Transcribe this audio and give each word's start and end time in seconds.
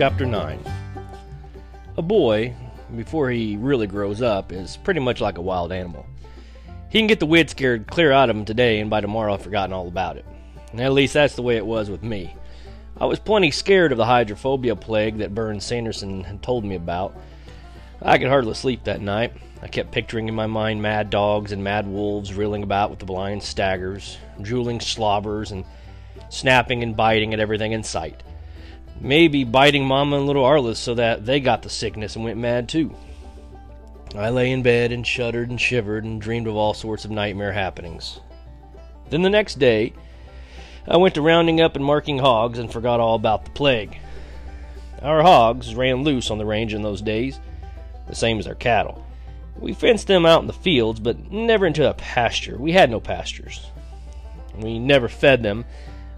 Chapter 0.00 0.24
9 0.24 0.58
A 1.98 2.00
boy, 2.00 2.54
before 2.96 3.28
he 3.28 3.58
really 3.58 3.86
grows 3.86 4.22
up, 4.22 4.50
is 4.50 4.78
pretty 4.78 4.98
much 4.98 5.20
like 5.20 5.36
a 5.36 5.42
wild 5.42 5.72
animal. 5.72 6.06
He 6.88 7.00
can 7.00 7.06
get 7.06 7.20
the 7.20 7.26
wind 7.26 7.50
scared 7.50 7.86
clear 7.86 8.10
out 8.10 8.30
of 8.30 8.36
him 8.36 8.46
today, 8.46 8.80
and 8.80 8.88
by 8.88 9.02
tomorrow 9.02 9.34
I've 9.34 9.42
forgotten 9.42 9.74
all 9.74 9.88
about 9.88 10.16
it. 10.16 10.24
And 10.72 10.80
at 10.80 10.94
least 10.94 11.12
that's 11.12 11.34
the 11.36 11.42
way 11.42 11.58
it 11.58 11.66
was 11.66 11.90
with 11.90 12.02
me. 12.02 12.34
I 12.98 13.04
was 13.04 13.18
plenty 13.18 13.50
scared 13.50 13.92
of 13.92 13.98
the 13.98 14.06
hydrophobia 14.06 14.74
plague 14.74 15.18
that 15.18 15.34
Burns 15.34 15.66
Sanderson 15.66 16.24
had 16.24 16.42
told 16.42 16.64
me 16.64 16.76
about. 16.76 17.14
I 18.00 18.16
could 18.16 18.28
hardly 18.28 18.54
sleep 18.54 18.84
that 18.84 19.02
night. 19.02 19.34
I 19.60 19.68
kept 19.68 19.92
picturing 19.92 20.28
in 20.28 20.34
my 20.34 20.46
mind 20.46 20.80
mad 20.80 21.10
dogs 21.10 21.52
and 21.52 21.62
mad 21.62 21.86
wolves 21.86 22.32
reeling 22.32 22.62
about 22.62 22.88
with 22.88 23.00
the 23.00 23.04
blind 23.04 23.42
staggers, 23.42 24.16
drooling 24.40 24.80
slobbers, 24.80 25.50
and 25.50 25.62
snapping 26.30 26.82
and 26.82 26.96
biting 26.96 27.34
at 27.34 27.40
everything 27.40 27.72
in 27.72 27.82
sight. 27.82 28.22
Maybe 29.00 29.44
biting 29.44 29.86
Mama 29.86 30.18
and 30.18 30.26
little 30.26 30.44
Arliss 30.44 30.76
so 30.76 30.94
that 30.94 31.24
they 31.24 31.40
got 31.40 31.62
the 31.62 31.70
sickness 31.70 32.16
and 32.16 32.24
went 32.24 32.38
mad 32.38 32.68
too. 32.68 32.94
I 34.14 34.28
lay 34.30 34.50
in 34.50 34.62
bed 34.62 34.92
and 34.92 35.06
shuddered 35.06 35.50
and 35.50 35.60
shivered 35.60 36.04
and 36.04 36.20
dreamed 36.20 36.46
of 36.46 36.56
all 36.56 36.74
sorts 36.74 37.04
of 37.04 37.10
nightmare 37.10 37.52
happenings. 37.52 38.20
Then 39.08 39.22
the 39.22 39.30
next 39.30 39.58
day, 39.58 39.94
I 40.86 40.96
went 40.96 41.14
to 41.14 41.22
rounding 41.22 41.60
up 41.60 41.76
and 41.76 41.84
marking 41.84 42.18
hogs 42.18 42.58
and 42.58 42.70
forgot 42.70 43.00
all 43.00 43.14
about 43.14 43.44
the 43.44 43.50
plague. 43.52 43.96
Our 45.02 45.22
hogs 45.22 45.74
ran 45.74 46.02
loose 46.02 46.30
on 46.30 46.38
the 46.38 46.44
range 46.44 46.74
in 46.74 46.82
those 46.82 47.00
days, 47.00 47.40
the 48.06 48.14
same 48.14 48.38
as 48.38 48.46
our 48.46 48.54
cattle. 48.54 49.06
We 49.58 49.72
fenced 49.72 50.08
them 50.08 50.26
out 50.26 50.40
in 50.40 50.46
the 50.46 50.52
fields, 50.52 51.00
but 51.00 51.30
never 51.30 51.66
into 51.66 51.88
a 51.88 51.94
pasture. 51.94 52.58
We 52.58 52.72
had 52.72 52.90
no 52.90 53.00
pastures. 53.00 53.66
We 54.56 54.78
never 54.78 55.08
fed 55.08 55.42
them, 55.42 55.64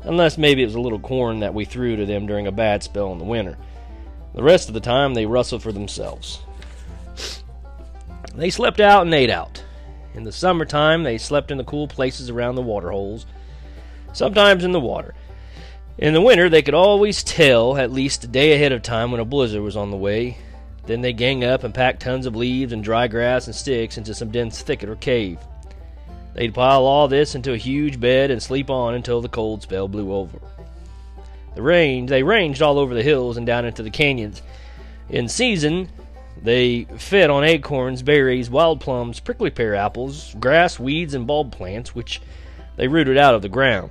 unless 0.04 0.38
maybe 0.38 0.62
it 0.62 0.66
was 0.66 0.74
a 0.74 0.80
little 0.80 0.98
corn 0.98 1.40
that 1.40 1.54
we 1.54 1.64
threw 1.64 1.96
to 1.96 2.06
them 2.06 2.26
during 2.26 2.46
a 2.46 2.52
bad 2.52 2.82
spell 2.82 3.12
in 3.12 3.18
the 3.18 3.24
winter. 3.24 3.56
The 4.34 4.42
rest 4.42 4.68
of 4.68 4.74
the 4.74 4.80
time, 4.80 5.14
they 5.14 5.26
rustled 5.26 5.62
for 5.62 5.72
themselves. 5.72 6.42
They 8.34 8.50
slept 8.50 8.80
out 8.80 9.04
and 9.04 9.14
ate 9.14 9.30
out. 9.30 9.62
In 10.14 10.24
the 10.24 10.32
summertime, 10.32 11.02
they 11.02 11.18
slept 11.18 11.50
in 11.50 11.58
the 11.58 11.64
cool 11.64 11.86
places 11.86 12.30
around 12.30 12.54
the 12.54 12.62
water 12.62 12.90
holes, 12.90 13.26
sometimes 14.12 14.64
in 14.64 14.72
the 14.72 14.80
water. 14.80 15.14
In 15.98 16.14
the 16.14 16.20
winter, 16.20 16.48
they 16.48 16.62
could 16.62 16.74
always 16.74 17.22
tell 17.22 17.76
at 17.76 17.92
least 17.92 18.24
a 18.24 18.28
day 18.28 18.54
ahead 18.54 18.72
of 18.72 18.82
time 18.82 19.10
when 19.10 19.20
a 19.20 19.24
blizzard 19.26 19.62
was 19.62 19.76
on 19.76 19.90
the 19.90 19.96
way. 19.96 20.38
Then 20.86 21.02
they 21.02 21.12
gang 21.12 21.44
up 21.44 21.62
and 21.62 21.74
pack 21.74 21.98
tons 22.00 22.26
of 22.26 22.34
leaves 22.34 22.72
and 22.72 22.82
dry 22.82 23.06
grass 23.08 23.46
and 23.46 23.54
sticks 23.54 23.98
into 23.98 24.14
some 24.14 24.30
dense 24.30 24.62
thicket 24.62 24.88
or 24.88 24.96
cave. 24.96 25.38
They'd 26.34 26.54
pile 26.54 26.84
all 26.84 27.08
this 27.08 27.34
into 27.34 27.52
a 27.52 27.58
huge 27.58 28.00
bed 28.00 28.30
and 28.30 28.42
sleep 28.42 28.70
on 28.70 28.94
until 28.94 29.20
the 29.20 29.28
cold 29.28 29.62
spell 29.62 29.88
blew 29.88 30.12
over. 30.12 30.38
The 31.54 31.62
range 31.62 32.08
they 32.08 32.22
ranged 32.22 32.62
all 32.62 32.78
over 32.78 32.94
the 32.94 33.02
hills 33.02 33.36
and 33.36 33.46
down 33.46 33.66
into 33.66 33.82
the 33.82 33.90
canyons. 33.90 34.42
In 35.10 35.28
season, 35.28 35.88
they 36.42 36.84
fed 36.96 37.28
on 37.30 37.44
acorns, 37.44 38.02
berries, 38.02 38.48
wild 38.48 38.80
plums, 38.80 39.20
prickly 39.20 39.50
pear 39.50 39.74
apples, 39.74 40.34
grass, 40.40 40.78
weeds, 40.78 41.14
and 41.14 41.26
bulb 41.26 41.52
plants, 41.52 41.94
which 41.94 42.20
they 42.76 42.88
rooted 42.88 43.18
out 43.18 43.34
of 43.34 43.42
the 43.42 43.48
ground. 43.48 43.90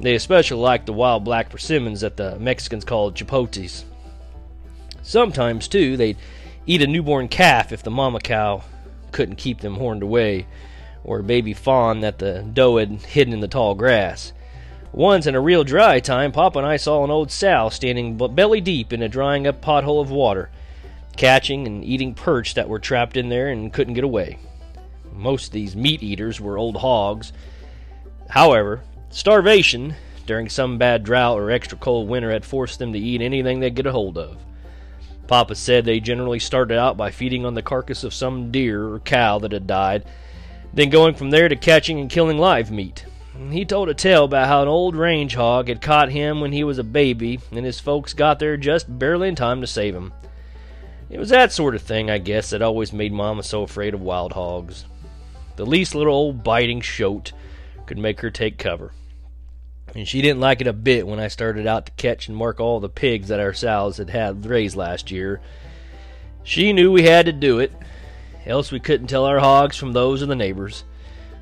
They 0.00 0.14
especially 0.14 0.60
liked 0.60 0.86
the 0.86 0.92
wild 0.92 1.24
black 1.24 1.50
persimmons 1.50 2.00
that 2.00 2.16
the 2.16 2.38
Mexicans 2.38 2.84
called 2.84 3.14
chapotes. 3.14 3.84
Sometimes, 5.02 5.68
too, 5.68 5.96
they'd 5.96 6.18
eat 6.66 6.82
a 6.82 6.86
newborn 6.86 7.28
calf 7.28 7.72
if 7.72 7.82
the 7.82 7.90
mama 7.90 8.20
cow 8.20 8.62
couldn't 9.12 9.36
keep 9.36 9.60
them 9.60 9.76
horned 9.76 10.02
away, 10.02 10.46
or 11.04 11.22
baby 11.22 11.54
fawn 11.54 12.00
that 12.00 12.18
the 12.18 12.42
doe 12.52 12.76
had 12.76 12.90
hidden 13.02 13.32
in 13.32 13.40
the 13.40 13.48
tall 13.48 13.74
grass. 13.74 14.32
Once 14.92 15.26
in 15.26 15.34
a 15.34 15.40
real 15.40 15.64
dry 15.64 16.00
time, 16.00 16.32
Papa 16.32 16.58
and 16.58 16.66
I 16.66 16.76
saw 16.76 17.04
an 17.04 17.10
old 17.10 17.30
sow 17.30 17.68
standing 17.68 18.16
belly 18.16 18.60
deep 18.60 18.92
in 18.92 19.02
a 19.02 19.08
drying 19.08 19.46
up 19.46 19.60
pothole 19.60 20.00
of 20.00 20.10
water, 20.10 20.50
catching 21.16 21.66
and 21.66 21.84
eating 21.84 22.14
perch 22.14 22.54
that 22.54 22.68
were 22.68 22.78
trapped 22.78 23.16
in 23.16 23.28
there 23.28 23.48
and 23.48 23.72
couldn't 23.72 23.94
get 23.94 24.04
away. 24.04 24.38
Most 25.12 25.46
of 25.48 25.52
these 25.52 25.76
meat 25.76 26.02
eaters 26.02 26.40
were 26.40 26.56
old 26.56 26.78
hogs. 26.78 27.32
However, 28.30 28.82
starvation 29.10 29.94
during 30.26 30.48
some 30.48 30.78
bad 30.78 31.04
drought 31.04 31.38
or 31.38 31.50
extra 31.50 31.78
cold 31.78 32.08
winter 32.08 32.30
had 32.30 32.44
forced 32.44 32.78
them 32.78 32.92
to 32.92 32.98
eat 32.98 33.20
anything 33.20 33.60
they'd 33.60 33.74
get 33.74 33.86
a 33.86 33.92
hold 33.92 34.18
of. 34.18 34.36
Papa 35.26 35.54
said 35.54 35.84
they 35.84 36.00
generally 36.00 36.38
started 36.38 36.78
out 36.78 36.96
by 36.96 37.10
feeding 37.10 37.44
on 37.44 37.54
the 37.54 37.62
carcass 37.62 38.04
of 38.04 38.14
some 38.14 38.50
deer 38.50 38.88
or 38.88 39.00
cow 39.00 39.38
that 39.38 39.52
had 39.52 39.66
died, 39.66 40.04
then 40.72 40.90
going 40.90 41.14
from 41.14 41.30
there 41.30 41.48
to 41.48 41.56
catching 41.56 42.00
and 42.00 42.10
killing 42.10 42.38
live 42.38 42.70
meat. 42.70 43.04
He 43.50 43.64
told 43.64 43.88
a 43.88 43.94
tale 43.94 44.24
about 44.24 44.48
how 44.48 44.62
an 44.62 44.68
old 44.68 44.96
range 44.96 45.34
hog 45.34 45.68
had 45.68 45.80
caught 45.80 46.10
him 46.10 46.40
when 46.40 46.52
he 46.52 46.64
was 46.64 46.78
a 46.78 46.84
baby, 46.84 47.38
and 47.52 47.64
his 47.64 47.78
folks 47.78 48.12
got 48.12 48.38
there 48.38 48.56
just 48.56 48.98
barely 48.98 49.28
in 49.28 49.36
time 49.36 49.60
to 49.60 49.66
save 49.66 49.94
him. 49.94 50.12
It 51.08 51.18
was 51.18 51.28
that 51.30 51.52
sort 51.52 51.74
of 51.74 51.82
thing, 51.82 52.10
I 52.10 52.18
guess, 52.18 52.50
that 52.50 52.62
always 52.62 52.92
made 52.92 53.12
Mama 53.12 53.42
so 53.42 53.62
afraid 53.62 53.94
of 53.94 54.00
wild 54.00 54.32
hogs. 54.32 54.84
The 55.56 55.64
least 55.64 55.94
little 55.94 56.14
old 56.14 56.42
biting 56.44 56.80
shote 56.80 57.32
could 57.86 57.98
make 57.98 58.20
her 58.20 58.30
take 58.30 58.58
cover. 58.58 58.92
And 59.94 60.06
she 60.06 60.20
didn't 60.20 60.40
like 60.40 60.60
it 60.60 60.66
a 60.66 60.72
bit 60.72 61.06
when 61.06 61.18
I 61.18 61.28
started 61.28 61.66
out 61.66 61.86
to 61.86 61.92
catch 61.92 62.28
and 62.28 62.36
mark 62.36 62.60
all 62.60 62.78
the 62.78 62.88
pigs 62.90 63.28
that 63.28 63.40
our 63.40 63.54
sows 63.54 63.96
had 63.96 64.10
had 64.10 64.44
raised 64.44 64.76
last 64.76 65.10
year. 65.10 65.40
She 66.42 66.72
knew 66.72 66.92
we 66.92 67.04
had 67.04 67.26
to 67.26 67.32
do 67.32 67.58
it, 67.58 67.72
else 68.48 68.72
we 68.72 68.80
couldn't 68.80 69.06
tell 69.06 69.24
our 69.24 69.38
hogs 69.38 69.76
from 69.76 69.92
those 69.92 70.22
of 70.22 70.28
the 70.28 70.34
neighbors. 70.36 70.84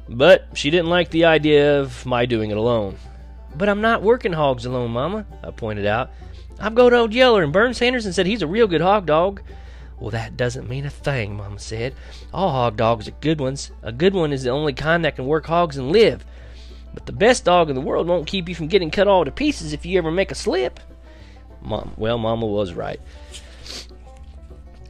But 0.08 0.48
she 0.54 0.70
didn't 0.70 0.90
like 0.90 1.10
the 1.10 1.24
idea 1.24 1.80
of 1.80 2.04
my 2.04 2.26
doing 2.26 2.50
it 2.50 2.56
alone. 2.56 2.96
But 3.56 3.68
I'm 3.68 3.80
not 3.80 4.02
working 4.02 4.32
hogs 4.32 4.66
alone, 4.66 4.90
Mama, 4.90 5.26
I 5.42 5.50
pointed 5.50 5.86
out. 5.86 6.10
I've 6.58 6.74
got 6.74 6.92
old 6.92 7.12
Yeller, 7.12 7.42
and 7.42 7.52
Burns 7.52 7.78
Sanderson 7.78 8.12
said 8.12 8.26
he's 8.26 8.42
a 8.42 8.46
real 8.46 8.66
good 8.66 8.80
hog 8.80 9.06
dog. 9.06 9.42
Well, 9.98 10.10
that 10.10 10.36
doesn't 10.36 10.68
mean 10.68 10.84
a 10.84 10.90
thing, 10.90 11.36
Mama 11.36 11.58
said. 11.58 11.94
All 12.32 12.50
hog 12.50 12.76
dogs 12.76 13.08
are 13.08 13.12
good 13.22 13.40
ones. 13.40 13.70
A 13.82 13.92
good 13.92 14.14
one 14.14 14.32
is 14.32 14.42
the 14.42 14.50
only 14.50 14.74
kind 14.74 15.04
that 15.04 15.16
can 15.16 15.26
work 15.26 15.46
hogs 15.46 15.78
and 15.78 15.90
live. 15.90 16.24
But 16.92 17.06
the 17.06 17.12
best 17.12 17.44
dog 17.44 17.68
in 17.68 17.74
the 17.74 17.80
world 17.80 18.06
won't 18.06 18.26
keep 18.26 18.48
you 18.48 18.54
from 18.54 18.68
getting 18.68 18.90
cut 18.90 19.08
all 19.08 19.24
to 19.24 19.30
pieces 19.30 19.72
if 19.72 19.86
you 19.86 19.98
ever 19.98 20.10
make 20.10 20.30
a 20.30 20.34
slip. 20.34 20.80
Mom, 21.62 21.92
well, 21.96 22.18
Mama 22.18 22.46
was 22.46 22.74
right. 22.74 23.00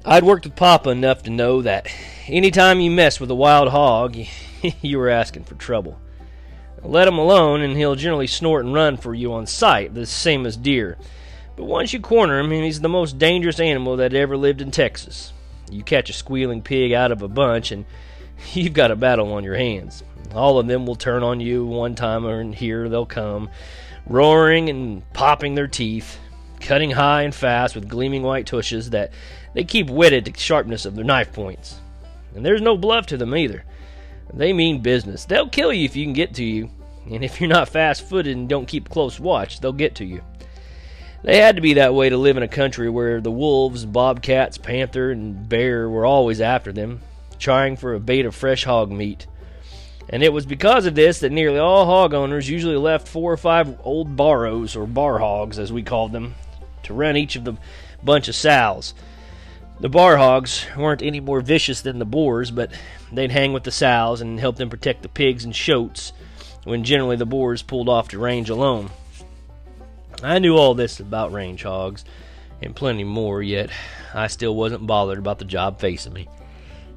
I'd 0.08 0.22
worked 0.22 0.44
with 0.44 0.54
Papa 0.54 0.90
enough 0.90 1.24
to 1.24 1.30
know 1.30 1.62
that 1.62 1.88
any 2.28 2.52
time 2.52 2.78
you 2.78 2.92
mess 2.92 3.18
with 3.18 3.28
a 3.28 3.34
wild 3.34 3.70
hog, 3.70 4.16
you 4.80 4.98
were 4.98 5.08
asking 5.08 5.42
for 5.42 5.56
trouble. 5.56 5.98
Let 6.80 7.08
him 7.08 7.18
alone, 7.18 7.60
and 7.60 7.76
he'll 7.76 7.96
generally 7.96 8.28
snort 8.28 8.64
and 8.64 8.72
run 8.72 8.98
for 8.98 9.16
you 9.16 9.32
on 9.32 9.48
sight, 9.48 9.94
the 9.94 10.06
same 10.06 10.46
as 10.46 10.56
deer. 10.56 10.96
But 11.56 11.64
once 11.64 11.92
you 11.92 11.98
corner 11.98 12.38
him, 12.38 12.52
he's 12.52 12.80
the 12.80 12.88
most 12.88 13.18
dangerous 13.18 13.58
animal 13.58 13.96
that 13.96 14.14
ever 14.14 14.36
lived 14.36 14.60
in 14.60 14.70
Texas. 14.70 15.32
You 15.72 15.82
catch 15.82 16.08
a 16.08 16.12
squealing 16.12 16.62
pig 16.62 16.92
out 16.92 17.10
of 17.10 17.22
a 17.22 17.28
bunch, 17.28 17.72
and 17.72 17.84
you've 18.52 18.74
got 18.74 18.92
a 18.92 18.96
battle 18.96 19.32
on 19.32 19.42
your 19.42 19.56
hands. 19.56 20.04
All 20.36 20.60
of 20.60 20.68
them 20.68 20.86
will 20.86 20.94
turn 20.94 21.24
on 21.24 21.40
you 21.40 21.66
one 21.66 21.96
time, 21.96 22.24
and 22.26 22.54
here 22.54 22.88
they'll 22.88 23.06
come, 23.06 23.50
roaring 24.06 24.68
and 24.68 25.12
popping 25.14 25.56
their 25.56 25.66
teeth, 25.66 26.20
cutting 26.66 26.90
high 26.90 27.22
and 27.22 27.34
fast 27.34 27.74
with 27.74 27.88
gleaming 27.88 28.22
white 28.22 28.46
tushes 28.46 28.90
that 28.90 29.12
they 29.54 29.64
keep 29.64 29.88
whetted 29.88 30.24
to 30.24 30.32
the 30.32 30.38
sharpness 30.38 30.84
of 30.84 30.96
their 30.96 31.04
knife 31.04 31.32
points. 31.32 31.80
And 32.34 32.44
there's 32.44 32.60
no 32.60 32.76
bluff 32.76 33.06
to 33.06 33.16
them 33.16 33.34
either. 33.34 33.64
They 34.34 34.52
mean 34.52 34.82
business. 34.82 35.24
They'll 35.24 35.48
kill 35.48 35.72
you 35.72 35.84
if 35.84 35.96
you 35.96 36.04
can 36.04 36.12
get 36.12 36.34
to 36.34 36.44
you, 36.44 36.68
and 37.10 37.24
if 37.24 37.40
you're 37.40 37.48
not 37.48 37.68
fast 37.68 38.08
footed 38.08 38.36
and 38.36 38.48
don't 38.48 38.68
keep 38.68 38.90
close 38.90 39.18
watch, 39.18 39.60
they'll 39.60 39.72
get 39.72 39.94
to 39.96 40.04
you. 40.04 40.22
They 41.22 41.38
had 41.38 41.56
to 41.56 41.62
be 41.62 41.74
that 41.74 41.94
way 41.94 42.08
to 42.08 42.16
live 42.16 42.36
in 42.36 42.42
a 42.42 42.48
country 42.48 42.90
where 42.90 43.20
the 43.20 43.30
wolves, 43.30 43.84
bobcats, 43.84 44.58
panther, 44.58 45.10
and 45.10 45.48
bear 45.48 45.88
were 45.88 46.04
always 46.04 46.40
after 46.40 46.72
them, 46.72 47.00
trying 47.38 47.76
for 47.76 47.94
a 47.94 48.00
bait 48.00 48.26
of 48.26 48.34
fresh 48.34 48.64
hog 48.64 48.90
meat. 48.90 49.26
And 50.08 50.22
it 50.22 50.32
was 50.32 50.46
because 50.46 50.86
of 50.86 50.94
this 50.94 51.20
that 51.20 51.32
nearly 51.32 51.58
all 51.58 51.84
hog 51.84 52.14
owners 52.14 52.48
usually 52.48 52.76
left 52.76 53.08
four 53.08 53.32
or 53.32 53.36
five 53.36 53.78
old 53.82 54.16
barrows, 54.16 54.76
or 54.76 54.86
bar 54.86 55.18
hogs 55.18 55.58
as 55.58 55.72
we 55.72 55.82
called 55.82 56.12
them, 56.12 56.34
to 56.86 56.94
run 56.94 57.16
each 57.16 57.36
of 57.36 57.44
the 57.44 57.56
bunch 58.02 58.28
of 58.28 58.34
sows. 58.34 58.94
The 59.78 59.88
bar 59.88 60.16
hogs 60.16 60.66
weren't 60.76 61.02
any 61.02 61.20
more 61.20 61.40
vicious 61.40 61.82
than 61.82 61.98
the 61.98 62.04
boars, 62.04 62.50
but 62.50 62.72
they'd 63.12 63.30
hang 63.30 63.52
with 63.52 63.64
the 63.64 63.70
sows 63.70 64.20
and 64.20 64.40
help 64.40 64.56
them 64.56 64.70
protect 64.70 65.02
the 65.02 65.08
pigs 65.08 65.44
and 65.44 65.54
shoats 65.54 66.12
when 66.64 66.82
generally 66.82 67.16
the 67.16 67.26
boars 67.26 67.62
pulled 67.62 67.88
off 67.88 68.08
to 68.08 68.18
range 68.18 68.48
alone. 68.48 68.90
I 70.22 70.38
knew 70.38 70.56
all 70.56 70.74
this 70.74 70.98
about 70.98 71.32
range 71.32 71.62
hogs 71.62 72.04
and 72.62 72.74
plenty 72.74 73.04
more, 73.04 73.42
yet 73.42 73.70
I 74.14 74.28
still 74.28 74.56
wasn't 74.56 74.86
bothered 74.86 75.18
about 75.18 75.38
the 75.38 75.44
job 75.44 75.78
facing 75.78 76.14
me. 76.14 76.26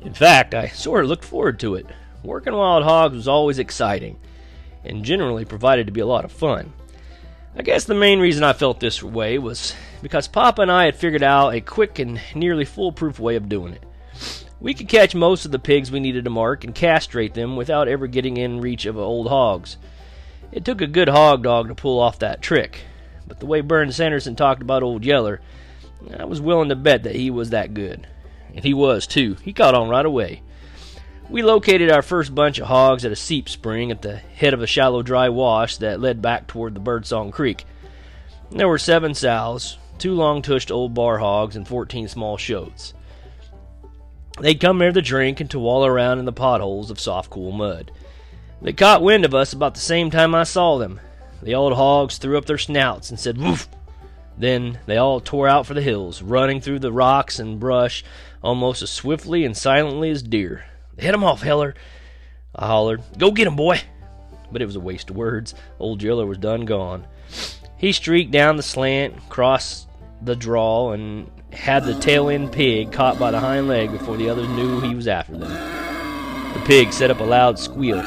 In 0.01 0.13
fact, 0.13 0.55
I 0.55 0.69
sort 0.69 1.03
of 1.03 1.09
looked 1.09 1.25
forward 1.25 1.59
to 1.59 1.75
it. 1.75 1.85
Working 2.23 2.53
wild 2.53 2.83
hogs 2.83 3.15
was 3.15 3.27
always 3.27 3.59
exciting 3.59 4.17
and 4.85 5.03
generally 5.03 5.43
provided 5.43 5.87
to 5.87 5.93
be 5.93 5.99
a 5.99 6.05
lot 6.05 6.23
of 6.23 6.31
fun. 6.31 6.71
I 7.55 7.61
guess 7.63 7.83
the 7.83 7.95
main 7.95 8.19
reason 8.19 8.43
I 8.43 8.53
felt 8.53 8.79
this 8.79 9.01
way 9.01 9.37
was 9.37 9.73
because 10.01 10.27
Papa 10.27 10.61
and 10.61 10.71
I 10.71 10.85
had 10.85 10.95
figured 10.95 11.23
out 11.23 11.53
a 11.53 11.61
quick 11.61 11.99
and 11.99 12.21
nearly 12.35 12.63
foolproof 12.63 13.19
way 13.19 13.35
of 13.35 13.49
doing 13.49 13.73
it. 13.73 13.83
We 14.61 14.73
could 14.73 14.87
catch 14.87 15.15
most 15.15 15.45
of 15.45 15.51
the 15.51 15.59
pigs 15.59 15.91
we 15.91 15.99
needed 15.99 16.25
to 16.25 16.29
mark 16.29 16.63
and 16.63 16.75
castrate 16.75 17.33
them 17.33 17.55
without 17.55 17.87
ever 17.87 18.07
getting 18.07 18.37
in 18.37 18.61
reach 18.61 18.85
of 18.85 18.97
old 18.97 19.29
hogs. 19.29 19.77
It 20.51 20.65
took 20.65 20.81
a 20.81 20.87
good 20.87 21.09
hog 21.09 21.43
dog 21.43 21.69
to 21.69 21.75
pull 21.75 21.99
off 21.99 22.19
that 22.19 22.41
trick, 22.41 22.81
but 23.27 23.39
the 23.39 23.45
way 23.45 23.61
Burns 23.61 23.95
Sanderson 23.95 24.35
talked 24.35 24.61
about 24.61 24.83
old 24.83 25.05
Yeller, 25.05 25.41
I 26.17 26.25
was 26.25 26.41
willing 26.41 26.69
to 26.69 26.75
bet 26.75 27.03
that 27.03 27.15
he 27.15 27.29
was 27.29 27.49
that 27.49 27.73
good. 27.73 28.07
And 28.53 28.63
he 28.63 28.73
was, 28.73 29.05
too. 29.05 29.35
He 29.43 29.53
caught 29.53 29.75
on 29.75 29.89
right 29.89 30.05
away. 30.05 30.41
We 31.29 31.43
located 31.43 31.91
our 31.91 32.01
first 32.01 32.33
bunch 32.33 32.57
of 32.57 32.67
hogs 32.67 33.05
at 33.05 33.11
a 33.11 33.15
seep 33.15 33.49
spring 33.49 33.91
at 33.91 34.01
the 34.01 34.15
head 34.15 34.55
of 34.55 34.63
a 34.63 34.67
shallow 34.67 35.03
dry 35.03 35.29
wash 35.29 35.77
that 35.77 35.99
led 35.99 36.23
back 36.23 36.47
toward 36.47 36.73
the 36.73 36.79
Birdsong 36.79 37.31
Creek. 37.31 37.65
There 38.49 38.67
were 38.67 38.79
seven 38.79 39.13
sows, 39.13 39.77
two 39.99 40.15
long 40.15 40.41
tushed 40.41 40.71
old 40.71 40.95
bar 40.95 41.19
hogs, 41.19 41.55
and 41.55 41.67
fourteen 41.67 42.07
small 42.07 42.37
shotes. 42.37 42.95
They'd 44.39 44.59
come 44.59 44.79
there 44.79 44.91
to 44.91 45.03
drink 45.03 45.39
and 45.39 45.51
to 45.51 45.59
wallow 45.59 45.85
around 45.85 46.17
in 46.17 46.25
the 46.25 46.33
potholes 46.33 46.89
of 46.89 46.99
soft, 46.99 47.29
cool 47.29 47.51
mud. 47.51 47.91
They 48.61 48.73
caught 48.73 49.03
wind 49.03 49.23
of 49.23 49.35
us 49.35 49.53
about 49.53 49.75
the 49.75 49.81
same 49.81 50.09
time 50.09 50.33
I 50.33 50.43
saw 50.43 50.79
them. 50.79 50.99
The 51.43 51.53
old 51.53 51.73
hogs 51.73 52.17
threw 52.17 52.39
up 52.39 52.45
their 52.45 52.57
snouts 52.57 53.11
and 53.11 53.19
said 53.19 53.37
woof. 53.37 53.69
Then 54.35 54.79
they 54.87 54.97
all 54.97 55.19
tore 55.19 55.47
out 55.47 55.67
for 55.67 55.75
the 55.75 55.81
hills, 55.81 56.23
running 56.23 56.59
through 56.59 56.79
the 56.79 56.91
rocks 56.91 57.37
and 57.37 57.59
brush 57.59 58.03
almost 58.41 58.81
as 58.81 58.89
swiftly 58.89 59.45
and 59.45 59.55
silently 59.55 60.09
as 60.09 60.23
deer. 60.23 60.65
Hit 60.99 61.13
'em 61.13 61.23
off, 61.23 61.45
Yeller! 61.45 61.75
I 62.53 62.67
hollered. 62.67 63.01
Go 63.17 63.31
get 63.31 63.47
'em, 63.47 63.55
boy! 63.55 63.79
But 64.51 64.61
it 64.61 64.65
was 64.65 64.75
a 64.75 64.81
waste 64.81 65.09
of 65.09 65.15
words. 65.15 65.55
Old 65.79 66.03
Yeller 66.03 66.25
was 66.25 66.37
done 66.37 66.65
gone. 66.65 67.05
He 67.77 67.93
streaked 67.93 68.31
down 68.31 68.57
the 68.57 68.63
slant, 68.63 69.29
crossed 69.29 69.87
the 70.21 70.35
draw, 70.35 70.91
and 70.91 71.31
had 71.53 71.85
the 71.85 71.93
tail 71.93 72.27
end 72.29 72.51
pig 72.51 72.91
caught 72.91 73.17
by 73.17 73.31
the 73.31 73.39
hind 73.39 73.69
leg 73.69 73.91
before 73.91 74.17
the 74.17 74.29
others 74.29 74.49
knew 74.49 74.81
he 74.81 74.93
was 74.93 75.07
after 75.07 75.37
them. 75.37 75.51
The 76.53 76.59
pig 76.65 76.91
set 76.91 77.11
up 77.11 77.21
a 77.21 77.23
loud 77.23 77.57
squeal. 77.57 78.03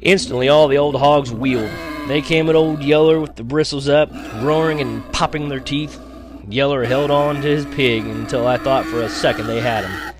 Instantly, 0.00 0.48
all 0.48 0.68
the 0.68 0.78
old 0.78 0.96
hogs 0.96 1.30
wheeled. 1.30 1.70
They 2.08 2.22
came 2.22 2.48
at 2.48 2.54
Old 2.54 2.82
Yeller 2.82 3.20
with 3.20 3.36
the 3.36 3.44
bristles 3.44 3.88
up, 3.88 4.10
roaring 4.40 4.80
and 4.80 5.02
popping 5.12 5.48
their 5.48 5.60
teeth. 5.60 6.00
Yeller 6.48 6.84
held 6.84 7.10
on 7.10 7.42
to 7.42 7.42
his 7.42 7.66
pig 7.66 8.06
until 8.06 8.46
I 8.46 8.56
thought 8.56 8.86
for 8.86 9.02
a 9.02 9.08
second 9.08 9.48
they 9.48 9.60
had 9.60 9.84
him. 9.84 10.15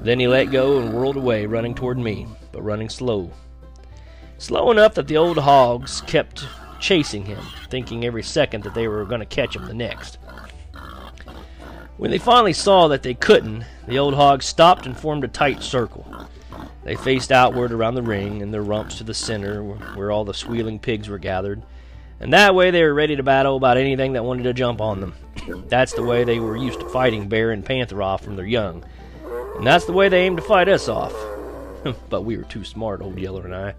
Then 0.00 0.18
he 0.18 0.26
let 0.26 0.46
go 0.46 0.78
and 0.78 0.92
whirled 0.94 1.16
away, 1.16 1.46
running 1.46 1.74
toward 1.74 1.98
me, 1.98 2.26
but 2.52 2.62
running 2.62 2.88
slow. 2.88 3.30
Slow 4.38 4.70
enough 4.70 4.94
that 4.94 5.06
the 5.06 5.18
old 5.18 5.38
hogs 5.38 6.00
kept 6.02 6.46
chasing 6.80 7.26
him, 7.26 7.44
thinking 7.68 8.04
every 8.04 8.22
second 8.22 8.64
that 8.64 8.74
they 8.74 8.88
were 8.88 9.04
going 9.04 9.20
to 9.20 9.26
catch 9.26 9.54
him 9.54 9.66
the 9.66 9.74
next. 9.74 10.18
When 11.98 12.10
they 12.10 12.18
finally 12.18 12.54
saw 12.54 12.88
that 12.88 13.02
they 13.02 13.12
couldn't, 13.12 13.66
the 13.86 13.98
old 13.98 14.14
hogs 14.14 14.46
stopped 14.46 14.86
and 14.86 14.98
formed 14.98 15.24
a 15.24 15.28
tight 15.28 15.62
circle. 15.62 16.26
They 16.82 16.96
faced 16.96 17.30
outward 17.30 17.72
around 17.72 17.94
the 17.94 18.02
ring, 18.02 18.40
and 18.40 18.54
their 18.54 18.62
rumps 18.62 18.96
to 18.98 19.04
the 19.04 19.12
center, 19.12 19.62
where 19.62 20.10
all 20.10 20.24
the 20.24 20.32
squealing 20.32 20.78
pigs 20.78 21.10
were 21.10 21.18
gathered. 21.18 21.62
And 22.18 22.32
that 22.32 22.54
way 22.54 22.70
they 22.70 22.82
were 22.82 22.94
ready 22.94 23.16
to 23.16 23.22
battle 23.22 23.56
about 23.56 23.76
anything 23.76 24.14
that 24.14 24.24
wanted 24.24 24.44
to 24.44 24.54
jump 24.54 24.80
on 24.80 25.00
them. 25.00 25.14
That's 25.68 25.92
the 25.92 26.02
way 26.02 26.24
they 26.24 26.40
were 26.40 26.56
used 26.56 26.80
to 26.80 26.88
fighting 26.88 27.28
bear 27.28 27.50
and 27.50 27.64
panther 27.64 28.02
off 28.02 28.24
from 28.24 28.36
their 28.36 28.46
young. 28.46 28.82
And 29.60 29.66
that's 29.66 29.84
the 29.84 29.92
way 29.92 30.08
they 30.08 30.22
aimed 30.22 30.38
to 30.38 30.42
fight 30.42 30.70
us 30.70 30.88
off. 30.88 31.12
but 32.08 32.22
we 32.22 32.38
were 32.38 32.44
too 32.44 32.64
smart, 32.64 33.02
Old 33.02 33.18
Yeller 33.18 33.44
and 33.44 33.54
I. 33.54 33.74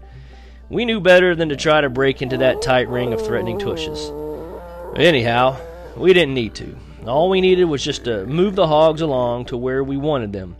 We 0.70 0.84
knew 0.84 1.00
better 1.00 1.34
than 1.34 1.48
to 1.48 1.56
try 1.56 1.80
to 1.80 1.90
break 1.90 2.22
into 2.22 2.36
that 2.36 2.62
tight 2.62 2.88
ring 2.88 3.12
of 3.12 3.26
threatening 3.26 3.58
tushes. 3.58 4.12
Anyhow, 4.94 5.60
we 5.96 6.12
didn't 6.12 6.34
need 6.34 6.54
to. 6.54 6.78
All 7.04 7.28
we 7.28 7.40
needed 7.40 7.64
was 7.64 7.82
just 7.82 8.04
to 8.04 8.24
move 8.26 8.54
the 8.54 8.68
hogs 8.68 9.00
along 9.00 9.46
to 9.46 9.56
where 9.56 9.82
we 9.82 9.96
wanted 9.96 10.32
them, 10.32 10.54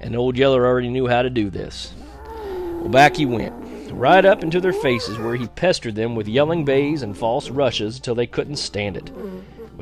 and 0.00 0.14
Old 0.14 0.36
Yeller 0.36 0.64
already 0.64 0.90
knew 0.90 1.08
how 1.08 1.22
to 1.22 1.28
do 1.28 1.50
this. 1.50 1.92
Well, 2.24 2.88
back 2.88 3.16
he 3.16 3.26
went, 3.26 3.52
right 3.90 4.24
up 4.24 4.44
into 4.44 4.60
their 4.60 4.72
faces, 4.72 5.18
where 5.18 5.34
he 5.34 5.48
pestered 5.48 5.96
them 5.96 6.14
with 6.14 6.28
yelling 6.28 6.64
bays 6.64 7.02
and 7.02 7.18
false 7.18 7.50
rushes 7.50 7.98
till 7.98 8.14
they 8.14 8.28
couldn't 8.28 8.58
stand 8.58 8.96
it. 8.96 9.10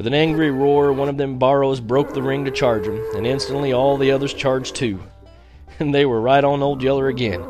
With 0.01 0.07
an 0.07 0.15
angry 0.15 0.51
roar, 0.51 0.95
one 0.95 1.11
of 1.11 1.19
them 1.19 1.39
barrows 1.39 1.79
broke 1.79 2.15
the 2.15 2.23
ring 2.23 2.47
to 2.47 2.51
charge 2.51 2.87
him, 2.87 3.05
and 3.15 3.27
instantly 3.27 3.75
all 3.75 3.99
the 3.99 4.13
others 4.13 4.33
charged 4.33 4.75
too. 4.75 4.99
And 5.79 5.95
they 5.95 6.07
were 6.07 6.23
right 6.23 6.43
on 6.43 6.63
Old 6.63 6.83
Yeller 6.83 7.09
again. 7.09 7.45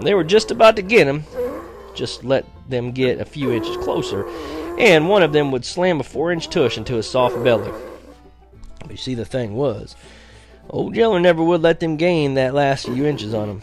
They 0.00 0.12
were 0.12 0.24
just 0.24 0.50
about 0.50 0.74
to 0.74 0.82
get 0.82 1.06
him, 1.06 1.22
just 1.94 2.24
let 2.24 2.46
them 2.68 2.90
get 2.90 3.20
a 3.20 3.24
few 3.24 3.52
inches 3.52 3.76
closer, 3.76 4.26
and 4.76 5.08
one 5.08 5.22
of 5.22 5.32
them 5.32 5.52
would 5.52 5.64
slam 5.64 6.00
a 6.00 6.02
four 6.02 6.32
inch 6.32 6.48
tush 6.48 6.76
into 6.76 6.96
his 6.96 7.08
soft 7.08 7.40
belly. 7.44 7.70
But 8.80 8.90
you 8.90 8.96
see, 8.96 9.14
the 9.14 9.24
thing 9.24 9.54
was, 9.54 9.94
Old 10.68 10.96
Yeller 10.96 11.20
never 11.20 11.44
would 11.44 11.62
let 11.62 11.78
them 11.78 11.96
gain 11.96 12.34
that 12.34 12.54
last 12.54 12.86
few 12.86 13.06
inches 13.06 13.34
on 13.34 13.48
him. 13.48 13.62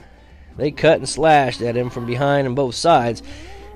They 0.55 0.71
cut 0.71 0.99
and 0.99 1.09
slashed 1.09 1.61
at 1.61 1.75
him 1.75 1.89
from 1.89 2.05
behind 2.05 2.47
and 2.47 2.55
both 2.55 2.75
sides, 2.75 3.21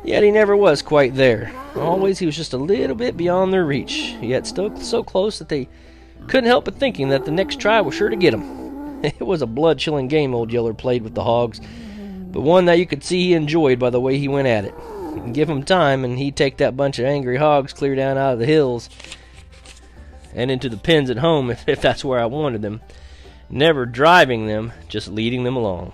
yet 0.04 0.24
he 0.24 0.32
never 0.32 0.56
was 0.56 0.82
quite 0.82 1.16
there. 1.16 1.52
Always 1.76 2.20
he 2.20 2.26
was 2.26 2.36
just 2.36 2.54
a 2.54 2.58
little 2.58 2.96
bit 2.96 3.18
beyond 3.18 3.52
their 3.52 3.66
reach, 3.66 4.16
yet 4.22 4.46
still 4.48 4.76
so 4.78 5.04
close 5.04 5.40
that 5.40 5.50
they 5.50 5.68
couldn't 6.28 6.50
help 6.50 6.66
but 6.66 6.76
thinking 6.76 7.10
that 7.10 7.26
the 7.26 7.32
next 7.32 7.60
try 7.60 7.82
was 7.82 7.96
sure 7.96 8.10
to 8.10 8.16
get 8.16 8.34
him. 8.34 8.64
It 9.04 9.20
was 9.20 9.42
a 9.42 9.48
blood 9.48 9.80
chilling 9.80 10.08
game 10.08 10.34
Old 10.34 10.54
Yeller 10.54 10.74
played 10.74 11.04
with 11.04 11.14
the 11.14 11.26
hogs, 11.26 11.60
but 12.32 12.40
one 12.40 12.64
that 12.66 12.80
you 12.80 12.86
could 12.86 13.04
see 13.04 13.24
he 13.24 13.34
enjoyed 13.34 13.78
by 13.78 13.90
the 13.90 14.00
way 14.00 14.18
he 14.18 14.30
went 14.30 14.48
at 14.48 14.64
it. 14.64 14.74
Give 15.34 15.50
him 15.50 15.64
time, 15.64 16.06
and 16.06 16.18
he'd 16.18 16.38
take 16.38 16.56
that 16.58 16.78
bunch 16.78 17.00
of 17.00 17.06
angry 17.06 17.36
hogs 17.36 17.74
clear 17.74 17.96
down 17.96 18.18
out 18.18 18.34
of 18.34 18.40
the 18.40 18.46
hills 18.46 18.90
and 20.34 20.50
into 20.50 20.70
the 20.70 20.78
pens 20.78 21.10
at 21.10 21.18
home 21.18 21.52
if, 21.52 21.68
if 21.68 21.82
that's 21.82 22.06
where 22.06 22.20
I 22.20 22.26
wanted 22.26 22.62
them. 22.62 22.82
Never 23.50 23.86
driving 23.86 24.48
them, 24.48 24.72
just 24.88 25.10
leading 25.10 25.44
them 25.44 25.56
along. 25.56 25.94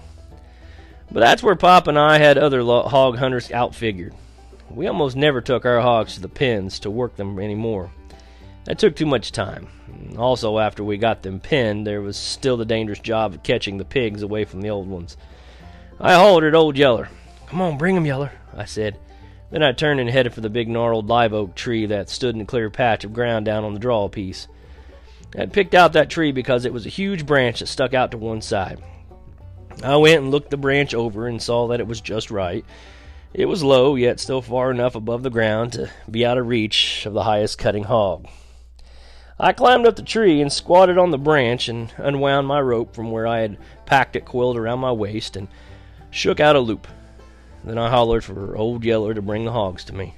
But 1.11 1.21
that's 1.21 1.41
where 1.41 1.55
Pop 1.55 1.87
and 1.87 1.97
I 1.97 2.19
had 2.19 2.37
other 2.37 2.61
hog 2.61 3.17
hunters 3.17 3.49
outfigured. 3.49 4.13
We 4.69 4.87
almost 4.87 5.15
never 5.15 5.41
took 5.41 5.65
our 5.65 5.81
hogs 5.81 6.15
to 6.15 6.21
the 6.21 6.29
pens 6.29 6.79
to 6.81 6.91
work 6.91 7.15
them 7.15 7.39
anymore. 7.39 7.91
That 8.65 8.77
took 8.77 8.95
too 8.95 9.07
much 9.07 9.31
time. 9.31 9.67
Also, 10.17 10.59
after 10.59 10.83
we 10.83 10.97
got 10.97 11.23
them 11.23 11.39
pinned, 11.39 11.87
there 11.87 12.01
was 12.01 12.17
still 12.17 12.57
the 12.57 12.65
dangerous 12.65 12.99
job 12.99 13.33
of 13.33 13.43
catching 13.43 13.77
the 13.77 13.85
pigs 13.85 14.21
away 14.21 14.45
from 14.45 14.61
the 14.61 14.69
old 14.69 14.87
ones. 14.87 15.17
I 15.99 16.13
hollered 16.13 16.53
at 16.53 16.55
old 16.55 16.77
Yeller. 16.77 17.09
Come 17.47 17.61
on, 17.61 17.77
bring 17.77 17.95
'em, 17.95 18.05
Yeller, 18.05 18.31
I 18.55 18.65
said. 18.65 18.97
Then 19.49 19.63
I 19.63 19.71
turned 19.71 19.99
and 19.99 20.09
headed 20.09 20.33
for 20.33 20.41
the 20.41 20.49
big 20.49 20.69
gnarled 20.69 21.07
live 21.07 21.33
oak 21.33 21.55
tree 21.55 21.87
that 21.87 22.09
stood 22.09 22.35
in 22.35 22.41
a 22.41 22.45
clear 22.45 22.69
patch 22.69 23.03
of 23.03 23.13
ground 23.13 23.45
down 23.45 23.63
on 23.63 23.73
the 23.73 23.79
draw 23.79 24.07
piece. 24.07 24.47
I 25.35 25.39
had 25.39 25.53
picked 25.53 25.73
out 25.73 25.93
that 25.93 26.09
tree 26.09 26.31
because 26.31 26.65
it 26.65 26.73
was 26.73 26.85
a 26.85 26.89
huge 26.89 27.25
branch 27.25 27.59
that 27.59 27.67
stuck 27.67 27.95
out 27.95 28.11
to 28.11 28.17
one 28.17 28.41
side. 28.41 28.79
I 29.83 29.95
went 29.95 30.21
and 30.21 30.31
looked 30.31 30.51
the 30.51 30.57
branch 30.57 30.93
over 30.93 31.27
and 31.27 31.41
saw 31.41 31.67
that 31.67 31.79
it 31.79 31.87
was 31.87 32.01
just 32.01 32.31
right. 32.31 32.65
It 33.33 33.45
was 33.45 33.63
low, 33.63 33.95
yet 33.95 34.19
still 34.19 34.41
far 34.41 34.71
enough 34.71 34.95
above 34.95 35.23
the 35.23 35.29
ground 35.29 35.73
to 35.73 35.89
be 36.09 36.25
out 36.25 36.37
of 36.37 36.47
reach 36.47 37.05
of 37.05 37.13
the 37.13 37.23
highest 37.23 37.57
cutting 37.57 37.83
hog. 37.83 38.27
I 39.39 39.53
climbed 39.53 39.85
up 39.85 39.95
the 39.95 40.01
tree 40.01 40.41
and 40.41 40.51
squatted 40.51 40.97
on 40.97 41.11
the 41.11 41.17
branch 41.17 41.69
and 41.69 41.93
unwound 41.97 42.47
my 42.47 42.59
rope 42.59 42.93
from 42.93 43.11
where 43.11 43.25
I 43.25 43.39
had 43.39 43.57
packed 43.85 44.17
it 44.17 44.25
coiled 44.25 44.57
around 44.57 44.79
my 44.79 44.91
waist 44.91 45.37
and 45.37 45.47
shook 46.11 46.41
out 46.41 46.57
a 46.57 46.59
loop. 46.59 46.87
Then 47.63 47.77
I 47.77 47.89
hollered 47.89 48.23
for 48.23 48.57
Old 48.57 48.83
Yeller 48.83 49.13
to 49.13 49.21
bring 49.21 49.45
the 49.45 49.51
hogs 49.51 49.85
to 49.85 49.95
me. 49.95 50.15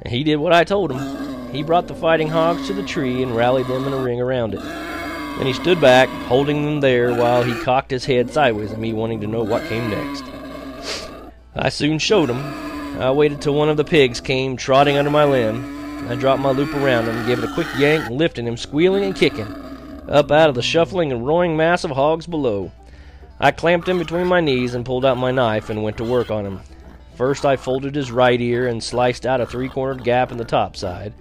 And 0.00 0.12
he 0.12 0.24
did 0.24 0.36
what 0.36 0.52
I 0.52 0.64
told 0.64 0.90
him. 0.90 1.52
He 1.52 1.62
brought 1.62 1.86
the 1.86 1.94
fighting 1.94 2.28
hogs 2.28 2.66
to 2.66 2.72
the 2.72 2.82
tree 2.82 3.22
and 3.22 3.36
rallied 3.36 3.66
them 3.68 3.86
in 3.86 3.92
a 3.92 4.02
ring 4.02 4.20
around 4.20 4.54
it. 4.54 4.91
Then 5.38 5.46
he 5.46 5.52
stood 5.52 5.80
back, 5.80 6.08
holding 6.26 6.64
them 6.64 6.80
there 6.80 7.14
while 7.14 7.42
he 7.42 7.54
cocked 7.62 7.90
his 7.90 8.04
head 8.04 8.30
sideways 8.30 8.72
at 8.72 8.78
me, 8.78 8.92
wanting 8.92 9.20
to 9.20 9.26
know 9.26 9.42
what 9.42 9.68
came 9.68 9.90
next. 9.90 10.24
I 11.54 11.68
soon 11.68 11.98
showed 11.98 12.30
him. 12.30 13.00
I 13.00 13.10
waited 13.10 13.40
till 13.40 13.54
one 13.54 13.68
of 13.68 13.76
the 13.76 13.84
pigs 13.84 14.20
came 14.20 14.56
trotting 14.56 14.96
under 14.96 15.10
my 15.10 15.24
limb, 15.24 15.82
I 16.08 16.16
dropped 16.16 16.42
my 16.42 16.50
loop 16.50 16.74
around 16.74 17.06
him, 17.06 17.26
gave 17.26 17.38
it 17.38 17.48
a 17.48 17.54
quick 17.54 17.68
yank, 17.78 18.10
lifting 18.10 18.46
him, 18.46 18.56
squealing 18.56 19.04
and 19.04 19.14
kicking, 19.14 19.46
up 20.08 20.32
out 20.32 20.48
of 20.48 20.56
the 20.56 20.62
shuffling 20.62 21.12
and 21.12 21.24
roaring 21.24 21.56
mass 21.56 21.84
of 21.84 21.92
hogs 21.92 22.26
below. 22.26 22.72
I 23.38 23.52
clamped 23.52 23.88
him 23.88 23.98
between 23.98 24.26
my 24.26 24.40
knees 24.40 24.74
and 24.74 24.84
pulled 24.84 25.04
out 25.04 25.16
my 25.16 25.30
knife 25.30 25.70
and 25.70 25.82
went 25.82 25.96
to 25.98 26.04
work 26.04 26.30
on 26.30 26.44
him. 26.44 26.60
First, 27.14 27.46
I 27.46 27.56
folded 27.56 27.94
his 27.94 28.10
right 28.10 28.40
ear 28.40 28.66
and 28.66 28.82
sliced 28.82 29.24
out 29.24 29.40
a 29.40 29.46
three 29.46 29.68
cornered 29.68 30.02
gap 30.02 30.32
in 30.32 30.38
the 30.38 30.44
top 30.44 30.76
side, 30.76 31.14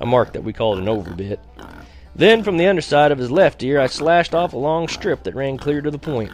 a 0.00 0.06
mark 0.06 0.34
that 0.34 0.44
we 0.44 0.52
called 0.52 0.78
an 0.78 0.84
overbit. 0.84 1.38
Then, 2.14 2.42
from 2.42 2.56
the 2.56 2.66
underside 2.66 3.12
of 3.12 3.18
his 3.18 3.30
left 3.30 3.62
ear, 3.62 3.80
I 3.80 3.86
slashed 3.86 4.34
off 4.34 4.52
a 4.52 4.58
long 4.58 4.88
strip 4.88 5.22
that 5.22 5.34
ran 5.34 5.56
clear 5.56 5.80
to 5.80 5.90
the 5.90 5.98
point. 5.98 6.32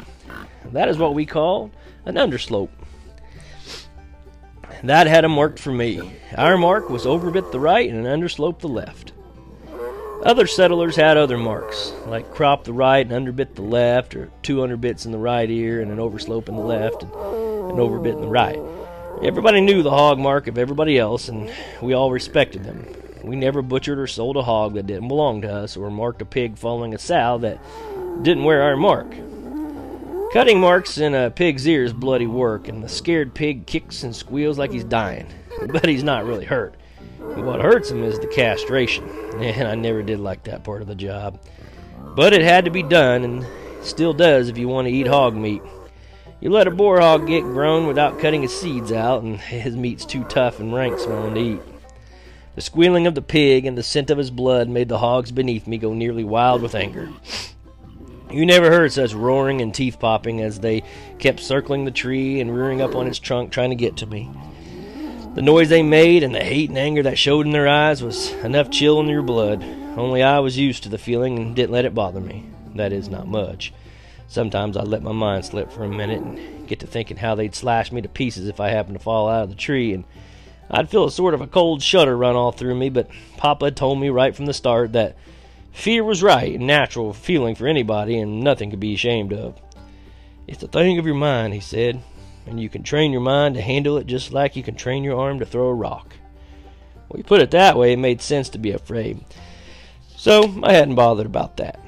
That 0.72 0.88
is 0.88 0.98
what 0.98 1.14
we 1.14 1.26
call 1.26 1.70
an 2.04 2.16
underslope. 2.16 2.70
That 4.82 5.06
had 5.06 5.24
'em 5.24 5.32
marked 5.32 5.58
for 5.58 5.72
me. 5.72 6.00
Our 6.36 6.56
mark 6.56 6.90
was 6.90 7.06
overbit 7.06 7.50
the 7.52 7.60
right 7.60 7.88
and 7.88 7.98
an 7.98 8.12
underslope 8.12 8.60
the 8.60 8.68
left. 8.68 9.12
Other 10.24 10.46
settlers 10.46 10.96
had 10.96 11.16
other 11.16 11.38
marks, 11.38 11.92
like 12.06 12.32
crop 12.32 12.64
the 12.64 12.72
right 12.72 13.06
and 13.08 13.12
underbit 13.26 13.54
the 13.54 13.62
left, 13.62 14.16
or 14.16 14.30
two 14.42 14.56
underbits 14.56 15.06
in 15.06 15.12
the 15.12 15.18
right 15.18 15.48
ear 15.48 15.80
and 15.80 15.90
an 15.92 16.00
overslope 16.00 16.48
in 16.48 16.56
the 16.56 16.62
left, 16.62 17.02
and 17.02 17.12
an 17.12 17.76
overbit 17.76 18.16
in 18.16 18.22
the 18.22 18.28
right. 18.28 18.58
Everybody 19.22 19.60
knew 19.60 19.82
the 19.82 19.90
hog 19.90 20.18
mark 20.18 20.46
of 20.46 20.58
everybody 20.58 20.98
else, 20.98 21.28
and 21.28 21.50
we 21.80 21.94
all 21.94 22.10
respected 22.10 22.64
them. 22.64 22.86
We 23.26 23.34
never 23.34 23.60
butchered 23.60 23.98
or 23.98 24.06
sold 24.06 24.36
a 24.36 24.42
hog 24.42 24.74
that 24.74 24.86
didn't 24.86 25.08
belong 25.08 25.42
to 25.42 25.52
us, 25.52 25.76
or 25.76 25.90
marked 25.90 26.22
a 26.22 26.24
pig 26.24 26.56
following 26.56 26.94
a 26.94 26.98
sow 26.98 27.38
that 27.38 27.58
didn't 28.22 28.44
wear 28.44 28.62
our 28.62 28.76
mark. 28.76 29.10
Cutting 30.32 30.60
marks 30.60 30.96
in 30.96 31.12
a 31.12 31.28
pig's 31.28 31.66
ear 31.66 31.82
is 31.82 31.92
bloody 31.92 32.28
work, 32.28 32.68
and 32.68 32.84
the 32.84 32.88
scared 32.88 33.34
pig 33.34 33.66
kicks 33.66 34.04
and 34.04 34.14
squeals 34.14 34.58
like 34.58 34.70
he's 34.70 34.84
dying. 34.84 35.26
But 35.68 35.88
he's 35.88 36.04
not 36.04 36.26
really 36.26 36.44
hurt. 36.44 36.76
What 37.18 37.62
hurts 37.62 37.90
him 37.90 38.04
is 38.04 38.20
the 38.20 38.26
castration, 38.28 39.08
and 39.40 39.66
I 39.66 39.74
never 39.74 40.02
did 40.02 40.20
like 40.20 40.44
that 40.44 40.62
part 40.62 40.82
of 40.82 40.86
the 40.86 40.94
job. 40.94 41.40
But 42.14 42.32
it 42.32 42.42
had 42.42 42.66
to 42.66 42.70
be 42.70 42.84
done, 42.84 43.24
and 43.24 43.46
still 43.82 44.12
does 44.12 44.48
if 44.48 44.56
you 44.56 44.68
want 44.68 44.86
to 44.86 44.94
eat 44.94 45.08
hog 45.08 45.34
meat. 45.34 45.62
You 46.40 46.50
let 46.50 46.68
a 46.68 46.70
boar 46.70 47.00
hog 47.00 47.26
get 47.26 47.40
grown 47.40 47.88
without 47.88 48.20
cutting 48.20 48.42
his 48.42 48.56
seeds 48.56 48.92
out, 48.92 49.24
and 49.24 49.40
his 49.40 49.74
meat's 49.74 50.04
too 50.04 50.22
tough 50.24 50.60
and 50.60 50.72
rank 50.72 51.00
smelling 51.00 51.34
to 51.34 51.40
eat. 51.40 51.75
The 52.56 52.62
squealing 52.62 53.06
of 53.06 53.14
the 53.14 53.20
pig 53.20 53.66
and 53.66 53.76
the 53.76 53.82
scent 53.82 54.10
of 54.10 54.16
his 54.16 54.30
blood 54.30 54.70
made 54.70 54.88
the 54.88 54.96
hogs 54.96 55.30
beneath 55.30 55.66
me 55.66 55.76
go 55.76 55.92
nearly 55.92 56.24
wild 56.24 56.62
with 56.62 56.74
anger. 56.74 57.10
You 58.32 58.46
never 58.46 58.70
heard 58.70 58.92
such 58.92 59.12
roaring 59.12 59.60
and 59.60 59.74
teeth 59.74 60.00
popping 60.00 60.40
as 60.40 60.60
they 60.60 60.82
kept 61.18 61.40
circling 61.40 61.84
the 61.84 61.90
tree 61.90 62.40
and 62.40 62.56
rearing 62.56 62.80
up 62.80 62.94
on 62.94 63.06
its 63.06 63.18
trunk 63.18 63.52
trying 63.52 63.70
to 63.70 63.76
get 63.76 63.98
to 63.98 64.06
me. 64.06 64.30
The 65.34 65.42
noise 65.42 65.68
they 65.68 65.82
made 65.82 66.22
and 66.22 66.34
the 66.34 66.42
hate 66.42 66.70
and 66.70 66.78
anger 66.78 67.02
that 67.02 67.18
showed 67.18 67.44
in 67.44 67.52
their 67.52 67.68
eyes 67.68 68.02
was 68.02 68.32
enough 68.42 68.70
chill 68.70 69.00
in 69.00 69.06
your 69.08 69.20
blood. 69.20 69.62
Only 69.62 70.22
I 70.22 70.38
was 70.38 70.56
used 70.56 70.82
to 70.84 70.88
the 70.88 70.96
feeling 70.96 71.38
and 71.38 71.54
didn't 71.54 71.72
let 71.72 71.84
it 71.84 71.94
bother 71.94 72.22
me. 72.22 72.46
That 72.74 72.90
is, 72.90 73.10
not 73.10 73.28
much. 73.28 73.74
Sometimes 74.28 74.78
I'd 74.78 74.88
let 74.88 75.02
my 75.02 75.12
mind 75.12 75.44
slip 75.44 75.70
for 75.70 75.84
a 75.84 75.88
minute 75.90 76.22
and 76.22 76.66
get 76.66 76.80
to 76.80 76.86
thinking 76.86 77.18
how 77.18 77.34
they'd 77.34 77.54
slash 77.54 77.92
me 77.92 78.00
to 78.00 78.08
pieces 78.08 78.48
if 78.48 78.60
I 78.60 78.70
happened 78.70 78.96
to 78.96 79.04
fall 79.04 79.28
out 79.28 79.44
of 79.44 79.50
the 79.50 79.56
tree, 79.56 79.92
and 79.92 80.04
I'd 80.70 80.90
feel 80.90 81.04
a 81.04 81.10
sort 81.10 81.34
of 81.34 81.40
a 81.40 81.46
cold 81.46 81.82
shudder 81.82 82.16
run 82.16 82.36
all 82.36 82.52
through 82.52 82.74
me, 82.74 82.88
but 82.90 83.08
Papa 83.36 83.70
told 83.70 84.00
me 84.00 84.08
right 84.08 84.34
from 84.34 84.46
the 84.46 84.54
start 84.54 84.92
that 84.92 85.16
fear 85.72 86.02
was 86.02 86.22
right 86.22 86.54
and 86.54 86.66
natural 86.66 87.12
feeling 87.12 87.54
for 87.54 87.66
anybody 87.66 88.18
and 88.18 88.40
nothing 88.40 88.70
could 88.70 88.80
be 88.80 88.94
ashamed 88.94 89.32
of. 89.32 89.60
It's 90.46 90.62
a 90.62 90.68
thing 90.68 90.98
of 90.98 91.06
your 91.06 91.14
mind, 91.14 91.54
he 91.54 91.60
said, 91.60 92.02
and 92.46 92.60
you 92.60 92.68
can 92.68 92.82
train 92.82 93.12
your 93.12 93.20
mind 93.20 93.54
to 93.54 93.60
handle 93.60 93.98
it 93.98 94.06
just 94.06 94.32
like 94.32 94.56
you 94.56 94.62
can 94.62 94.76
train 94.76 95.04
your 95.04 95.18
arm 95.18 95.38
to 95.38 95.46
throw 95.46 95.68
a 95.68 95.74
rock. 95.74 96.14
Well, 97.08 97.18
you 97.18 97.24
put 97.24 97.40
it 97.40 97.52
that 97.52 97.76
way, 97.76 97.92
it 97.92 97.98
made 97.98 98.20
sense 98.20 98.48
to 98.50 98.58
be 98.58 98.72
afraid. 98.72 99.24
So 100.16 100.60
I 100.62 100.72
hadn't 100.72 100.94
bothered 100.94 101.26
about 101.26 101.58
that. 101.58 101.78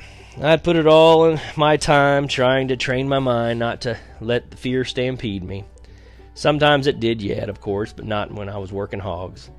I'd 0.41 0.63
put 0.63 0.77
it 0.77 0.87
all 0.87 1.25
in 1.25 1.41
my 1.57 1.77
time 1.77 2.29
trying 2.29 2.69
to 2.69 2.77
train 2.77 3.09
my 3.09 3.19
mind 3.19 3.59
not 3.59 3.81
to 3.81 3.99
let 4.21 4.51
the 4.51 4.57
fear 4.57 4.85
stampede 4.85 5.43
me. 5.43 5.65
Sometimes 6.39 6.87
it 6.87 7.01
did 7.01 7.21
yet, 7.21 7.49
of 7.49 7.61
course, 7.61 7.93
but 7.93 8.05
not 8.05 8.31
when 8.31 8.49
I 8.49 8.59
was 8.59 8.71
working 8.71 9.01
hogs. 9.01 9.51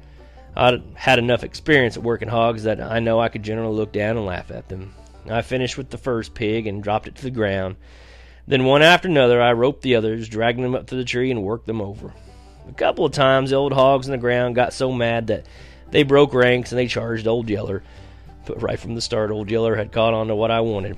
I'd 0.55 0.81
had 0.95 1.19
enough 1.19 1.43
experience 1.43 1.97
at 1.97 2.03
working 2.03 2.29
hogs 2.29 2.63
that 2.63 2.79
I 2.79 2.99
know 2.99 3.19
I 3.19 3.27
could 3.27 3.43
generally 3.43 3.75
look 3.75 3.91
down 3.91 4.15
and 4.15 4.25
laugh 4.25 4.49
at 4.49 4.69
them. 4.69 4.95
I 5.29 5.41
finished 5.41 5.77
with 5.77 5.89
the 5.89 5.97
first 5.97 6.33
pig 6.33 6.67
and 6.67 6.81
dropped 6.81 7.09
it 7.09 7.15
to 7.15 7.23
the 7.23 7.31
ground. 7.31 7.75
Then 8.47 8.63
one 8.63 8.81
after 8.81 9.09
another 9.09 9.41
I 9.41 9.51
roped 9.51 9.81
the 9.81 9.97
others, 9.97 10.29
dragging 10.29 10.63
them 10.63 10.73
up 10.73 10.87
to 10.87 10.95
the 10.95 11.03
tree 11.03 11.29
and 11.31 11.43
worked 11.43 11.67
them 11.67 11.81
over. 11.81 12.13
A 12.69 12.71
couple 12.71 13.03
of 13.03 13.11
times 13.11 13.49
the 13.49 13.57
old 13.57 13.73
hogs 13.73 14.07
in 14.07 14.13
the 14.13 14.17
ground 14.17 14.55
got 14.55 14.71
so 14.71 14.89
mad 14.89 15.27
that 15.27 15.47
they 15.91 16.03
broke 16.03 16.33
ranks 16.33 16.71
and 16.71 16.79
they 16.79 16.87
charged 16.87 17.27
Old 17.27 17.49
Yeller. 17.49 17.83
But 18.45 18.61
right 18.61 18.79
from 18.79 18.95
the 18.95 19.01
start, 19.01 19.31
Old 19.31 19.51
Yeller 19.51 19.75
had 19.75 19.91
caught 19.91 20.13
on 20.13 20.27
to 20.27 20.35
what 20.35 20.49
I 20.49 20.61
wanted. 20.61 20.95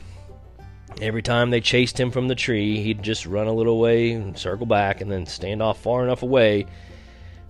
Every 0.99 1.21
time 1.21 1.49
they 1.49 1.61
chased 1.61 1.99
him 1.99 2.11
from 2.11 2.27
the 2.27 2.35
tree, 2.35 2.81
he'd 2.81 3.03
just 3.03 3.25
run 3.25 3.47
a 3.47 3.53
little 3.53 3.79
way 3.79 4.11
and 4.11 4.37
circle 4.37 4.65
back 4.65 5.01
and 5.01 5.11
then 5.11 5.25
stand 5.25 5.61
off 5.61 5.79
far 5.79 6.03
enough 6.03 6.23
away 6.23 6.65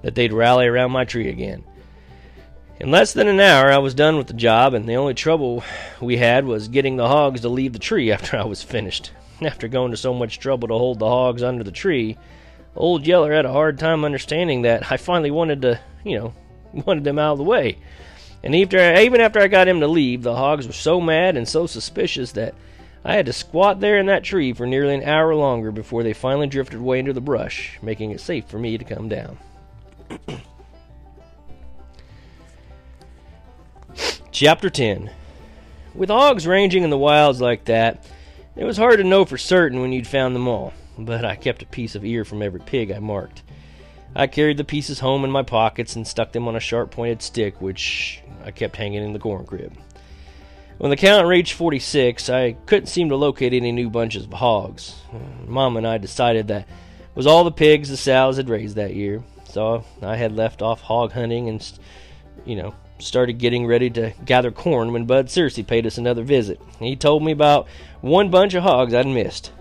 that 0.01 0.15
they'd 0.15 0.33
rally 0.33 0.67
around 0.67 0.91
my 0.91 1.05
tree 1.05 1.29
again. 1.29 1.63
In 2.79 2.89
less 2.89 3.13
than 3.13 3.27
an 3.27 3.39
hour, 3.39 3.71
I 3.71 3.77
was 3.77 3.93
done 3.93 4.17
with 4.17 4.27
the 4.27 4.33
job, 4.33 4.73
and 4.73 4.87
the 4.89 4.95
only 4.95 5.13
trouble 5.13 5.63
we 5.99 6.17
had 6.17 6.45
was 6.45 6.67
getting 6.67 6.95
the 6.95 7.07
hogs 7.07 7.41
to 7.41 7.49
leave 7.49 7.73
the 7.73 7.79
tree 7.79 8.11
after 8.13 8.37
I 8.37 8.43
was 8.43 8.63
finished. 8.63 9.11
After 9.41 9.67
going 9.67 9.91
to 9.91 9.97
so 9.97 10.13
much 10.13 10.39
trouble 10.39 10.67
to 10.67 10.73
hold 10.73 10.99
the 10.99 11.07
hogs 11.07 11.43
under 11.43 11.63
the 11.63 11.71
tree, 11.71 12.17
Old 12.75 13.05
Yeller 13.05 13.33
had 13.33 13.45
a 13.45 13.51
hard 13.51 13.79
time 13.79 14.05
understanding 14.05 14.63
that 14.63 14.91
I 14.91 14.97
finally 14.97 15.31
wanted 15.31 15.61
to, 15.63 15.79
you 16.03 16.17
know, 16.17 16.33
wanted 16.85 17.03
them 17.03 17.19
out 17.19 17.33
of 17.33 17.37
the 17.39 17.43
way. 17.43 17.77
And 18.43 18.55
after, 18.55 18.95
even 18.95 19.21
after 19.21 19.39
I 19.39 19.47
got 19.47 19.67
him 19.67 19.81
to 19.81 19.87
leave, 19.87 20.23
the 20.23 20.35
hogs 20.35 20.65
were 20.65 20.73
so 20.73 20.99
mad 20.99 21.37
and 21.37 21.47
so 21.47 21.67
suspicious 21.67 22.31
that 22.31 22.55
I 23.03 23.15
had 23.15 23.25
to 23.25 23.33
squat 23.33 23.79
there 23.79 23.97
in 23.97 24.05
that 24.07 24.23
tree 24.23 24.53
for 24.53 24.67
nearly 24.67 24.93
an 24.93 25.03
hour 25.03 25.33
longer 25.33 25.71
before 25.71 26.03
they 26.03 26.13
finally 26.13 26.45
drifted 26.47 26.79
away 26.79 26.99
into 26.99 27.13
the 27.13 27.21
brush, 27.21 27.79
making 27.81 28.11
it 28.11 28.21
safe 28.21 28.45
for 28.45 28.59
me 28.59 28.77
to 28.77 28.85
come 28.85 29.09
down. 29.09 29.39
Chapter 34.31 34.69
10 34.69 35.09
With 35.95 36.09
hogs 36.09 36.45
ranging 36.45 36.83
in 36.83 36.91
the 36.91 36.97
wilds 36.97 37.41
like 37.41 37.65
that, 37.65 38.05
it 38.55 38.65
was 38.65 38.77
hard 38.77 38.97
to 38.97 39.03
know 39.03 39.25
for 39.25 39.37
certain 39.37 39.81
when 39.81 39.91
you'd 39.91 40.05
found 40.07 40.35
them 40.35 40.47
all, 40.47 40.73
but 40.97 41.25
I 41.25 41.35
kept 41.35 41.63
a 41.63 41.67
piece 41.67 41.95
of 41.95 42.05
ear 42.05 42.23
from 42.23 42.43
every 42.43 42.59
pig 42.59 42.91
I 42.91 42.99
marked. 42.99 43.41
I 44.15 44.27
carried 44.27 44.57
the 44.57 44.63
pieces 44.63 44.99
home 44.99 45.23
in 45.23 45.31
my 45.31 45.41
pockets 45.41 45.95
and 45.95 46.05
stuck 46.05 46.33
them 46.33 46.47
on 46.47 46.55
a 46.55 46.59
sharp 46.59 46.91
pointed 46.91 47.23
stick, 47.23 47.61
which 47.61 48.21
I 48.43 48.51
kept 48.51 48.75
hanging 48.75 49.03
in 49.03 49.13
the 49.13 49.19
corn 49.19 49.45
crib. 49.45 49.73
When 50.81 50.89
the 50.89 50.97
count 50.97 51.27
reached 51.27 51.53
46, 51.53 52.27
I 52.27 52.53
couldn't 52.65 52.87
seem 52.87 53.09
to 53.09 53.15
locate 53.15 53.53
any 53.53 53.71
new 53.71 53.87
bunches 53.87 54.25
of 54.25 54.33
hogs. 54.33 54.95
Mom 55.45 55.77
and 55.77 55.85
I 55.85 55.99
decided 55.99 56.47
that 56.47 56.67
was 57.13 57.27
all 57.27 57.43
the 57.43 57.51
pigs 57.51 57.89
the 57.89 57.97
sows 57.97 58.37
had 58.37 58.49
raised 58.49 58.77
that 58.77 58.95
year. 58.95 59.23
So 59.43 59.83
I 60.01 60.15
had 60.15 60.35
left 60.35 60.63
off 60.63 60.81
hog 60.81 61.11
hunting 61.11 61.49
and, 61.49 61.79
you 62.45 62.55
know, 62.55 62.73
started 62.97 63.33
getting 63.33 63.67
ready 63.67 63.91
to 63.91 64.11
gather 64.25 64.49
corn 64.49 64.91
when 64.91 65.05
Bud 65.05 65.27
Searcy 65.27 65.65
paid 65.65 65.85
us 65.85 65.99
another 65.99 66.23
visit. 66.23 66.59
He 66.79 66.95
told 66.95 67.21
me 67.21 67.31
about 67.31 67.67
one 68.01 68.31
bunch 68.31 68.55
of 68.55 68.63
hogs 68.63 68.95
I'd 68.95 69.05
missed. 69.05 69.51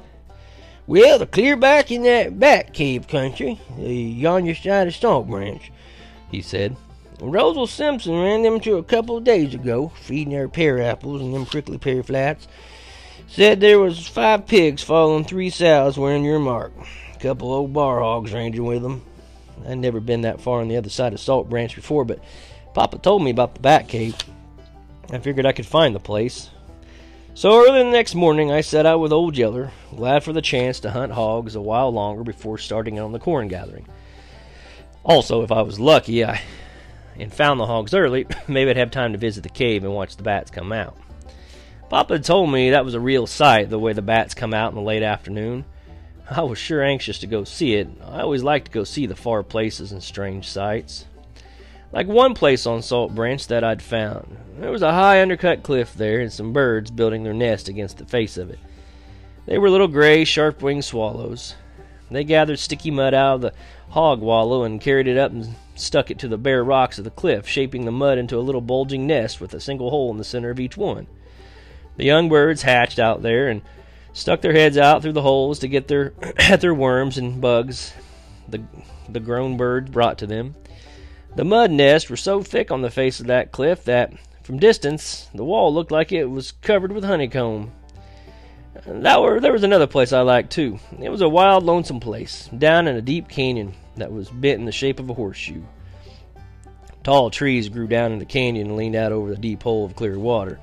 Well, 0.87 1.19
they're 1.19 1.27
clear 1.27 1.55
back 1.55 1.91
in 1.91 2.03
that 2.05 2.39
back 2.39 2.73
cave 2.73 3.07
country, 3.09 3.61
the 3.77 3.93
yonder 3.93 4.55
side 4.55 4.89
of 4.89 4.97
Salt 4.97 5.29
Branch, 5.29 5.71
he 6.31 6.41
said. 6.41 6.79
Rosal 7.21 7.67
Simpson 7.67 8.19
ran 8.19 8.43
them 8.43 8.61
to 8.61 8.79
a 8.79 8.83
couple 8.83 9.17
of 9.17 9.25
days 9.25 9.55
ago, 9.55 9.93
feeding 10.01 10.33
their 10.33 10.49
pear 10.49 10.81
apples 10.81 11.21
and 11.21 11.35
them 11.35 11.45
prickly 11.45 11.77
pear 11.77 12.03
flats. 12.03 12.49
Said 13.27 13.61
there 13.61 13.79
was 13.79 14.07
five 14.07 14.47
pigs 14.47 14.83
following 14.83 15.25
three 15.25 15.51
sows 15.51 15.99
wearing 15.99 16.25
your 16.25 16.39
mark. 16.39 16.73
A 17.15 17.19
couple 17.19 17.53
old 17.53 17.73
bar 17.73 18.01
hogs 18.01 18.33
ranging 18.33 18.65
with 18.65 18.83
them. 18.83 19.03
I'd 19.69 19.79
never 19.79 20.01
been 20.01 20.23
that 20.23 20.41
far 20.41 20.61
on 20.61 20.69
the 20.69 20.77
other 20.77 20.89
side 20.89 21.13
of 21.13 21.21
Salt 21.21 21.51
Branch 21.51 21.75
before, 21.75 22.05
but 22.05 22.25
Papa 22.73 22.99
told 22.99 23.23
me 23.23 23.31
about 23.31 23.55
the 23.55 23.61
Bat 23.61 23.89
Cave. 23.89 24.17
I 25.13 25.19
figured 25.19 25.45
I 25.45 25.53
could 25.53 25.67
find 25.67 25.95
the 25.95 26.01
place. 26.01 26.51
So 27.35 27.51
early 27.51 27.85
the 27.85 27.91
next 27.91 28.15
morning, 28.15 28.51
I 28.51 28.63
set 28.63 28.87
out 28.87 29.01
with 29.01 29.13
Old 29.13 29.37
Yeller, 29.37 29.71
glad 29.95 30.25
for 30.25 30.33
the 30.33 30.43
chance 30.43 30.81
to 30.81 30.91
hunt 30.91 31.13
hogs 31.13 31.55
a 31.55 31.61
while 31.61 31.93
longer 31.93 32.25
before 32.25 32.59
starting 32.59 32.99
on 32.99 33.13
the 33.13 33.19
corn 33.19 33.49
gathering. 33.49 33.87
Also, 35.05 35.43
if 35.43 35.53
I 35.53 35.63
was 35.63 35.79
lucky, 35.79 36.25
I 36.25 36.41
and 37.21 37.33
found 37.33 37.61
the 37.61 37.67
hogs 37.67 37.95
early, 37.95 38.27
maybe 38.49 38.71
I'd 38.71 38.77
have 38.77 38.91
time 38.91 39.13
to 39.13 39.19
visit 39.19 39.43
the 39.43 39.49
cave 39.49 39.85
and 39.85 39.95
watch 39.95 40.17
the 40.17 40.23
bats 40.23 40.51
come 40.51 40.73
out. 40.73 40.97
Papa 41.89 42.15
had 42.15 42.25
told 42.25 42.51
me 42.51 42.71
that 42.71 42.85
was 42.85 42.95
a 42.95 43.01
real 43.01 43.27
sight, 43.27 43.69
the 43.69 43.79
way 43.79 43.93
the 43.93 44.03
bats 44.03 44.35
come 44.35 44.55
out 44.55 44.71
in 44.71 44.77
the 44.77 44.83
late 44.83 45.03
afternoon. 45.03 45.65
I 46.31 46.43
was 46.43 46.59
sure 46.59 46.83
anxious 46.83 47.19
to 47.19 47.27
go 47.27 47.43
see 47.43 47.75
it. 47.75 47.89
I 48.05 48.21
always 48.21 48.45
like 48.45 48.65
to 48.67 48.71
go 48.71 48.85
see 48.85 49.07
the 49.07 49.17
far 49.17 49.43
places 49.43 49.91
and 49.91 50.01
strange 50.01 50.49
sights. 50.49 51.07
Like 51.93 52.07
one 52.07 52.35
place 52.35 52.67
on 52.67 52.83
Salt 52.83 53.17
Branch 53.17 53.45
that 53.49 53.65
I'd 53.65 53.83
found. 53.83 54.37
There 54.59 54.71
was 54.71 54.83
a 54.83 54.93
high 54.93 55.21
undercut 55.21 55.65
cliff 55.65 55.93
there 55.95 56.21
and 56.21 56.33
some 56.33 56.53
birds 56.53 56.93
building 56.93 57.25
their 57.25 57.35
nest 57.35 57.69
against 57.69 57.99
the 57.99 58.05
face 58.05 58.37
of 58.37 58.51
it. 58.51 58.61
They 59.47 59.59
were 59.59 59.71
little 59.71 59.89
gray, 59.89 60.25
sharp 60.25 60.63
winged 60.63 60.85
swallows. 60.85 61.57
They 62.11 62.25
gathered 62.25 62.59
sticky 62.59 62.91
mud 62.91 63.15
out 63.15 63.37
of 63.37 63.41
the 63.41 63.53
hog 63.91 64.21
wallow 64.21 64.65
and 64.65 64.81
carried 64.81 65.07
it 65.07 65.17
up 65.17 65.33
and 65.33 65.55
stuck 65.75 66.11
it 66.11 66.19
to 66.21 66.29
the 66.29 66.39
bare 66.39 66.65
rocks 66.65 66.99
of 66.99 67.05
the 67.05 67.11
cliff, 67.11 67.47
shaping 67.47 67.85
the 67.85 67.93
mud 67.93 68.19
into 68.19 68.37
a 68.37 68.41
little 68.41 68.61
bulging 68.61 69.07
nest 69.07 69.41
with 69.41 69.55
a 69.55 69.61
single 69.61 69.91
hole 69.91 70.11
in 70.11 70.19
the 70.19 70.25
center 70.25 70.51
of 70.51 70.61
each 70.61 70.77
one. 70.77 71.07
The 71.97 72.05
young 72.05 72.29
birds 72.29 72.63
hatched 72.63 72.99
out 72.99 73.23
there 73.23 73.49
and 73.49 73.63
stuck 74.13 74.41
their 74.41 74.53
heads 74.53 74.77
out 74.77 75.03
through 75.03 75.13
the 75.13 75.23
holes 75.23 75.59
to 75.61 75.69
get 75.69 75.89
their 75.89 76.13
at 76.39 76.61
their 76.61 76.75
worms 76.75 77.17
and 77.19 77.41
bugs 77.41 77.93
the 78.49 78.63
the 79.09 79.21
grown 79.21 79.57
birds 79.57 79.91
brought 79.91 80.19
to 80.19 80.27
them. 80.27 80.55
The 81.37 81.45
mud 81.45 81.71
nests 81.71 82.11
were 82.11 82.17
so 82.17 82.43
thick 82.43 82.71
on 82.71 82.83
the 82.83 82.91
face 82.91 83.21
of 83.21 83.27
that 83.27 83.53
cliff 83.53 83.85
that 83.85 84.13
from 84.43 84.59
distance 84.59 85.29
the 85.35 85.45
wall 85.45 85.73
looked 85.73 85.93
like 85.93 86.11
it 86.11 86.27
was 86.27 86.53
covered 86.53 86.93
with 86.93 87.05
honeycomb. 87.05 87.73
That 88.87 89.21
were, 89.21 89.41
there 89.41 89.53
was 89.53 89.65
another 89.65 89.87
place 89.87 90.13
I 90.13 90.21
liked 90.21 90.51
too. 90.51 90.79
It 91.01 91.09
was 91.09 91.21
a 91.21 91.29
wild, 91.29 91.65
lonesome 91.65 92.01
place, 92.01 92.49
down 92.57 92.87
in 92.87 92.97
a 92.97 93.03
deep 93.03 93.29
canyon 93.29 93.75
that 93.97 94.13
was 94.13 94.31
bent 94.31 94.61
in 94.61 94.65
the 94.65 94.73
shape 94.73 95.01
of 95.01 95.11
a 95.11 95.15
horseshoe. 95.15 95.63
Tall 97.03 97.31
trees 97.31 97.69
grew 97.69 97.87
down 97.87 98.13
in 98.13 98.19
the 98.19 98.25
canyon 98.25 98.69
and 98.69 98.77
leaned 98.77 98.95
out 98.95 99.13
over 99.13 99.31
the 99.31 99.41
deep 99.41 99.63
hole 99.63 99.85
of 99.85 99.97
clear 99.97 100.19
water. 100.19 100.61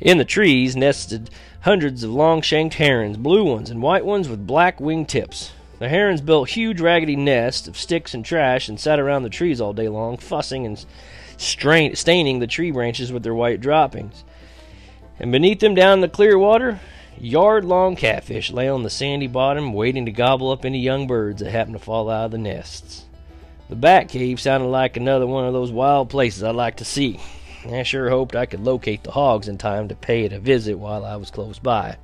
In 0.00 0.18
the 0.18 0.24
trees 0.24 0.76
nested 0.76 1.30
hundreds 1.62 2.04
of 2.04 2.10
long 2.10 2.42
shanked 2.42 2.74
herons, 2.74 3.16
blue 3.16 3.44
ones 3.44 3.70
and 3.70 3.82
white 3.82 4.04
ones 4.04 4.28
with 4.28 4.46
black 4.46 4.80
wing 4.80 5.06
tips. 5.06 5.52
The 5.78 5.88
herons 5.88 6.20
built 6.20 6.50
huge 6.50 6.80
raggedy 6.80 7.16
nests 7.16 7.66
of 7.68 7.76
sticks 7.76 8.14
and 8.14 8.24
trash 8.24 8.68
and 8.68 8.78
sat 8.78 9.00
around 9.00 9.22
the 9.22 9.30
trees 9.30 9.60
all 9.60 9.72
day 9.72 9.88
long, 9.88 10.16
fussing 10.16 10.64
and 10.64 10.84
strain, 11.38 11.96
staining 11.96 12.38
the 12.38 12.46
tree 12.46 12.70
branches 12.70 13.10
with 13.10 13.22
their 13.22 13.34
white 13.34 13.60
droppings. 13.60 14.24
And 15.18 15.32
beneath 15.32 15.60
them 15.60 15.74
down 15.74 15.94
in 15.94 16.00
the 16.00 16.08
clear 16.08 16.38
water, 16.38 16.80
yard 17.18 17.64
long 17.64 17.96
catfish 17.96 18.50
lay 18.50 18.68
on 18.68 18.82
the 18.82 18.90
sandy 18.90 19.26
bottom 19.26 19.72
waiting 19.72 20.06
to 20.06 20.12
gobble 20.12 20.50
up 20.50 20.64
any 20.64 20.78
young 20.78 21.06
birds 21.06 21.42
that 21.42 21.50
happened 21.50 21.76
to 21.76 21.82
fall 21.82 22.10
out 22.10 22.26
of 22.26 22.30
the 22.32 22.38
nests. 22.38 23.04
The 23.68 23.76
Bat 23.76 24.10
Cave 24.10 24.40
sounded 24.40 24.68
like 24.68 24.96
another 24.96 25.26
one 25.26 25.44
of 25.44 25.52
those 25.52 25.72
wild 25.72 26.08
places 26.08 26.42
I'd 26.42 26.54
like 26.54 26.76
to 26.76 26.84
see. 26.84 27.20
I 27.68 27.82
sure 27.82 28.08
hoped 28.10 28.36
I 28.36 28.46
could 28.46 28.60
locate 28.60 29.02
the 29.02 29.10
hogs 29.10 29.48
in 29.48 29.58
time 29.58 29.88
to 29.88 29.96
pay 29.96 30.24
it 30.24 30.32
a 30.32 30.38
visit 30.38 30.78
while 30.78 31.04
I 31.04 31.16
was 31.16 31.30
close 31.30 31.58
by. 31.58 31.96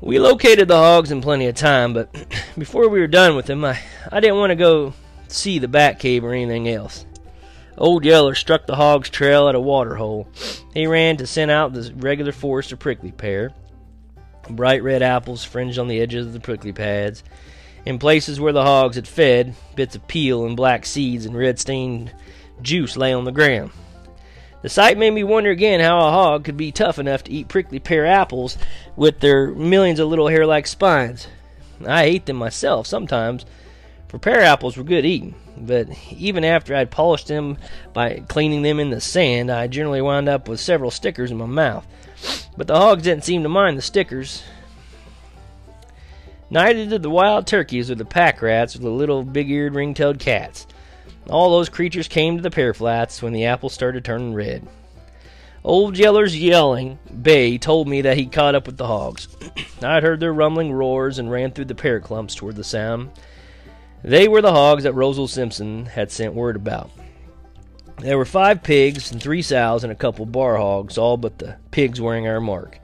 We 0.00 0.18
located 0.18 0.66
the 0.66 0.76
hogs 0.76 1.12
in 1.12 1.20
plenty 1.20 1.46
of 1.46 1.54
time, 1.54 1.92
but 1.92 2.12
before 2.58 2.88
we 2.88 3.00
were 3.00 3.06
done 3.06 3.36
with 3.36 3.46
them, 3.46 3.64
I, 3.64 3.78
I 4.10 4.20
didn't 4.20 4.38
want 4.38 4.50
to 4.50 4.56
go 4.56 4.94
see 5.28 5.58
the 5.58 5.68
Bat 5.68 6.00
Cave 6.00 6.24
or 6.24 6.32
anything 6.32 6.68
else. 6.68 7.04
Old 7.80 8.04
Yeller 8.04 8.34
struck 8.34 8.66
the 8.66 8.76
hog's 8.76 9.08
trail 9.08 9.48
at 9.48 9.54
a 9.54 9.60
water 9.60 9.96
hole. 9.96 10.28
He 10.74 10.86
ran 10.86 11.16
to 11.16 11.26
scent 11.26 11.50
out 11.50 11.72
the 11.72 11.90
regular 11.96 12.30
forest 12.30 12.72
of 12.72 12.78
prickly 12.78 13.10
pear. 13.10 13.54
Bright 14.50 14.82
red 14.82 15.02
apples 15.02 15.44
fringed 15.44 15.78
on 15.78 15.88
the 15.88 16.00
edges 16.00 16.26
of 16.26 16.34
the 16.34 16.40
prickly 16.40 16.72
pads. 16.72 17.24
In 17.86 17.98
places 17.98 18.38
where 18.38 18.52
the 18.52 18.64
hogs 18.64 18.96
had 18.96 19.08
fed, 19.08 19.54
bits 19.76 19.96
of 19.96 20.06
peel 20.06 20.44
and 20.44 20.56
black 20.56 20.84
seeds 20.84 21.24
and 21.24 21.34
red 21.34 21.58
stained 21.58 22.12
juice 22.60 22.98
lay 22.98 23.14
on 23.14 23.24
the 23.24 23.32
ground. 23.32 23.70
The 24.60 24.68
sight 24.68 24.98
made 24.98 25.14
me 25.14 25.24
wonder 25.24 25.50
again 25.50 25.80
how 25.80 26.06
a 26.06 26.10
hog 26.10 26.44
could 26.44 26.58
be 26.58 26.72
tough 26.72 26.98
enough 26.98 27.24
to 27.24 27.32
eat 27.32 27.48
prickly 27.48 27.78
pear 27.78 28.04
apples 28.04 28.58
with 28.94 29.20
their 29.20 29.52
millions 29.52 29.98
of 29.98 30.08
little 30.08 30.28
hair 30.28 30.44
like 30.44 30.66
spines. 30.66 31.28
I 31.86 32.02
ate 32.02 32.26
them 32.26 32.36
myself 32.36 32.86
sometimes, 32.86 33.46
for 34.08 34.18
pear 34.18 34.42
apples 34.42 34.76
were 34.76 34.84
good 34.84 35.06
eating, 35.06 35.34
but 35.60 35.88
even 36.10 36.44
after 36.44 36.74
I'd 36.74 36.90
polished 36.90 37.28
them 37.28 37.58
by 37.92 38.22
cleaning 38.28 38.62
them 38.62 38.80
in 38.80 38.90
the 38.90 39.00
sand, 39.00 39.50
I 39.50 39.66
generally 39.66 40.00
wound 40.02 40.28
up 40.28 40.48
with 40.48 40.60
several 40.60 40.90
stickers 40.90 41.30
in 41.30 41.36
my 41.36 41.46
mouth. 41.46 41.86
But 42.56 42.66
the 42.66 42.76
hogs 42.76 43.04
didn't 43.04 43.24
seem 43.24 43.42
to 43.42 43.48
mind 43.48 43.78
the 43.78 43.82
stickers. 43.82 44.42
Neither 46.50 46.86
did 46.86 47.02
the 47.02 47.10
wild 47.10 47.46
turkeys 47.46 47.90
or 47.90 47.94
the 47.94 48.04
pack 48.04 48.42
rats 48.42 48.74
or 48.74 48.80
the 48.80 48.90
little 48.90 49.22
big 49.22 49.50
eared 49.50 49.74
ring 49.74 49.94
tailed 49.94 50.18
cats. 50.18 50.66
All 51.28 51.50
those 51.50 51.68
creatures 51.68 52.08
came 52.08 52.36
to 52.36 52.42
the 52.42 52.50
pear 52.50 52.74
flats 52.74 53.22
when 53.22 53.32
the 53.32 53.44
apples 53.44 53.72
started 53.72 54.04
turning 54.04 54.34
red. 54.34 54.66
Old 55.62 55.98
Yeller's 55.98 56.36
yelling 56.36 56.98
bay 57.22 57.58
told 57.58 57.86
me 57.86 58.00
that 58.00 58.16
he'd 58.16 58.32
caught 58.32 58.54
up 58.54 58.66
with 58.66 58.78
the 58.78 58.86
hogs. 58.86 59.28
I'd 59.82 60.02
heard 60.02 60.18
their 60.18 60.32
rumbling 60.32 60.72
roars 60.72 61.18
and 61.18 61.30
ran 61.30 61.52
through 61.52 61.66
the 61.66 61.74
pear 61.74 62.00
clumps 62.00 62.34
toward 62.34 62.56
the 62.56 62.64
sound. 62.64 63.10
They 64.02 64.28
were 64.28 64.40
the 64.40 64.52
hogs 64.52 64.84
that 64.84 64.94
Rosal 64.94 65.28
Simpson 65.28 65.86
had 65.86 66.10
sent 66.10 66.34
word 66.34 66.56
about. 66.56 66.90
There 67.98 68.16
were 68.16 68.24
five 68.24 68.62
pigs 68.62 69.12
and 69.12 69.22
three 69.22 69.42
sows 69.42 69.84
and 69.84 69.92
a 69.92 69.96
couple 69.96 70.24
bar 70.24 70.56
hogs, 70.56 70.96
all 70.96 71.18
but 71.18 71.38
the 71.38 71.56
pigs 71.70 72.00
wearing 72.00 72.26
our 72.26 72.40
mark. 72.40 72.78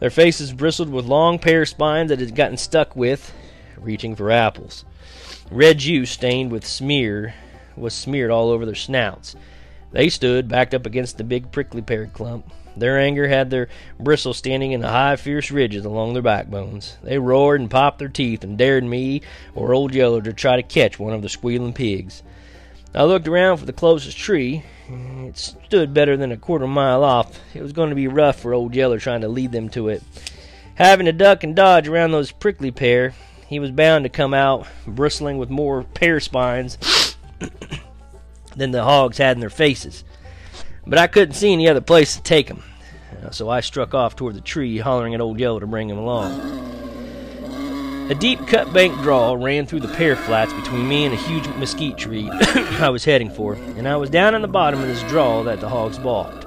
Their 0.00 0.10
faces 0.10 0.52
bristled 0.52 0.88
with 0.88 1.04
long 1.04 1.38
pear 1.38 1.66
spines 1.66 2.08
that 2.08 2.20
had 2.20 2.34
gotten 2.34 2.56
stuck 2.56 2.96
with, 2.96 3.34
reaching 3.76 4.16
for 4.16 4.30
apples. 4.30 4.86
Red 5.50 5.78
juice 5.78 6.10
stained 6.10 6.50
with 6.50 6.66
smear 6.66 7.34
was 7.76 7.92
smeared 7.92 8.30
all 8.30 8.48
over 8.48 8.64
their 8.64 8.74
snouts. 8.74 9.36
They 9.92 10.08
stood 10.08 10.48
backed 10.48 10.74
up 10.74 10.86
against 10.86 11.18
the 11.18 11.24
big 11.24 11.50
prickly 11.50 11.82
pear 11.82 12.06
clump. 12.06 12.50
Their 12.76 12.98
anger 12.98 13.26
had 13.26 13.50
their 13.50 13.68
bristles 13.98 14.36
standing 14.36 14.72
in 14.72 14.80
the 14.80 14.88
high, 14.88 15.16
fierce 15.16 15.50
ridges 15.50 15.84
along 15.84 16.12
their 16.12 16.22
backbones. 16.22 16.96
They 17.02 17.18
roared 17.18 17.60
and 17.60 17.70
popped 17.70 17.98
their 17.98 18.08
teeth 18.08 18.44
and 18.44 18.56
dared 18.56 18.84
me 18.84 19.22
or 19.54 19.74
Old 19.74 19.94
Yeller 19.94 20.22
to 20.22 20.32
try 20.32 20.56
to 20.56 20.62
catch 20.62 20.98
one 20.98 21.12
of 21.12 21.22
the 21.22 21.28
squealing 21.28 21.72
pigs. 21.72 22.22
I 22.94 23.04
looked 23.04 23.28
around 23.28 23.58
for 23.58 23.66
the 23.66 23.72
closest 23.72 24.16
tree. 24.16 24.62
It 24.88 25.36
stood 25.36 25.92
better 25.92 26.16
than 26.16 26.32
a 26.32 26.36
quarter 26.36 26.66
mile 26.66 27.04
off. 27.04 27.38
It 27.54 27.62
was 27.62 27.72
going 27.72 27.90
to 27.90 27.96
be 27.96 28.08
rough 28.08 28.40
for 28.40 28.54
Old 28.54 28.74
Yeller 28.74 28.98
trying 28.98 29.22
to 29.22 29.28
lead 29.28 29.52
them 29.52 29.68
to 29.70 29.88
it. 29.88 30.02
Having 30.76 31.06
to 31.06 31.12
duck 31.12 31.42
and 31.42 31.56
dodge 31.56 31.88
around 31.88 32.12
those 32.12 32.30
prickly 32.30 32.70
pear, 32.70 33.14
he 33.48 33.58
was 33.58 33.70
bound 33.70 34.04
to 34.04 34.08
come 34.08 34.32
out 34.32 34.66
bristling 34.86 35.38
with 35.38 35.50
more 35.50 35.82
pear 35.82 36.20
spines 36.20 36.78
than 38.58 38.72
the 38.72 38.84
hogs 38.84 39.18
had 39.18 39.36
in 39.36 39.40
their 39.40 39.50
faces. 39.50 40.04
But 40.86 40.98
I 40.98 41.06
couldn't 41.06 41.34
see 41.34 41.52
any 41.52 41.68
other 41.68 41.80
place 41.80 42.16
to 42.16 42.22
take 42.22 42.48
him, 42.48 42.62
uh, 43.22 43.30
so 43.30 43.48
I 43.48 43.60
struck 43.60 43.94
off 43.94 44.16
toward 44.16 44.34
the 44.34 44.40
tree, 44.40 44.78
hollering 44.78 45.14
at 45.14 45.20
Old 45.20 45.38
Yeller 45.38 45.60
to 45.60 45.66
bring 45.66 45.88
him 45.88 45.98
along. 45.98 46.66
A 48.10 48.14
deep 48.14 48.46
cut 48.46 48.72
bank 48.72 48.94
draw 49.02 49.34
ran 49.34 49.66
through 49.66 49.80
the 49.80 49.94
pear 49.94 50.16
flats 50.16 50.52
between 50.54 50.88
me 50.88 51.04
and 51.04 51.12
a 51.12 51.18
huge 51.18 51.46
mesquite 51.56 51.98
tree 51.98 52.30
I 52.32 52.88
was 52.88 53.04
heading 53.04 53.30
for, 53.30 53.52
and 53.52 53.86
I 53.86 53.96
was 53.96 54.08
down 54.08 54.34
in 54.34 54.40
the 54.40 54.48
bottom 54.48 54.80
of 54.80 54.88
this 54.88 55.02
draw 55.10 55.42
that 55.42 55.60
the 55.60 55.68
hogs 55.68 55.98
balked. 55.98 56.46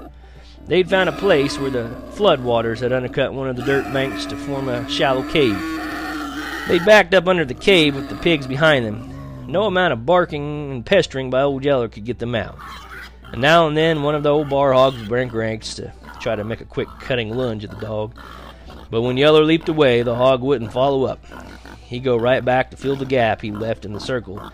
They'd 0.66 0.90
found 0.90 1.08
a 1.08 1.12
place 1.12 1.58
where 1.58 1.70
the 1.70 1.88
flood 2.12 2.40
waters 2.40 2.80
had 2.80 2.92
undercut 2.92 3.32
one 3.32 3.48
of 3.48 3.54
the 3.54 3.62
dirt 3.62 3.84
banks 3.92 4.26
to 4.26 4.36
form 4.36 4.68
a 4.68 4.88
shallow 4.88 5.22
cave. 5.30 5.60
They'd 6.66 6.84
backed 6.84 7.14
up 7.14 7.28
under 7.28 7.44
the 7.44 7.54
cave 7.54 7.94
with 7.94 8.08
the 8.08 8.16
pigs 8.16 8.48
behind 8.48 8.84
them, 8.84 9.11
no 9.46 9.64
amount 9.64 9.92
of 9.92 10.06
barking 10.06 10.70
and 10.70 10.86
pestering 10.86 11.30
by 11.30 11.42
Old 11.42 11.64
Yeller 11.64 11.88
could 11.88 12.04
get 12.04 12.18
them 12.18 12.34
out. 12.34 12.58
And 13.32 13.40
now 13.40 13.66
and 13.66 13.76
then 13.76 14.02
one 14.02 14.14
of 14.14 14.22
the 14.22 14.30
old 14.30 14.50
bar 14.50 14.72
hogs 14.72 14.98
would 14.98 15.08
break 15.08 15.32
ranks 15.32 15.74
to 15.74 15.92
try 16.20 16.36
to 16.36 16.44
make 16.44 16.60
a 16.60 16.66
quick 16.66 16.88
cutting 17.00 17.34
lunge 17.34 17.64
at 17.64 17.70
the 17.70 17.76
dog. 17.84 18.14
But 18.90 19.02
when 19.02 19.16
Yeller 19.16 19.44
leaped 19.44 19.68
away, 19.68 20.02
the 20.02 20.14
hog 20.14 20.42
wouldn't 20.42 20.72
follow 20.72 21.04
up. 21.04 21.24
He'd 21.86 22.04
go 22.04 22.16
right 22.16 22.44
back 22.44 22.70
to 22.70 22.76
fill 22.76 22.96
the 22.96 23.04
gap 23.04 23.40
he 23.40 23.50
left 23.50 23.84
in 23.84 23.92
the 23.92 24.00
circle, 24.00 24.50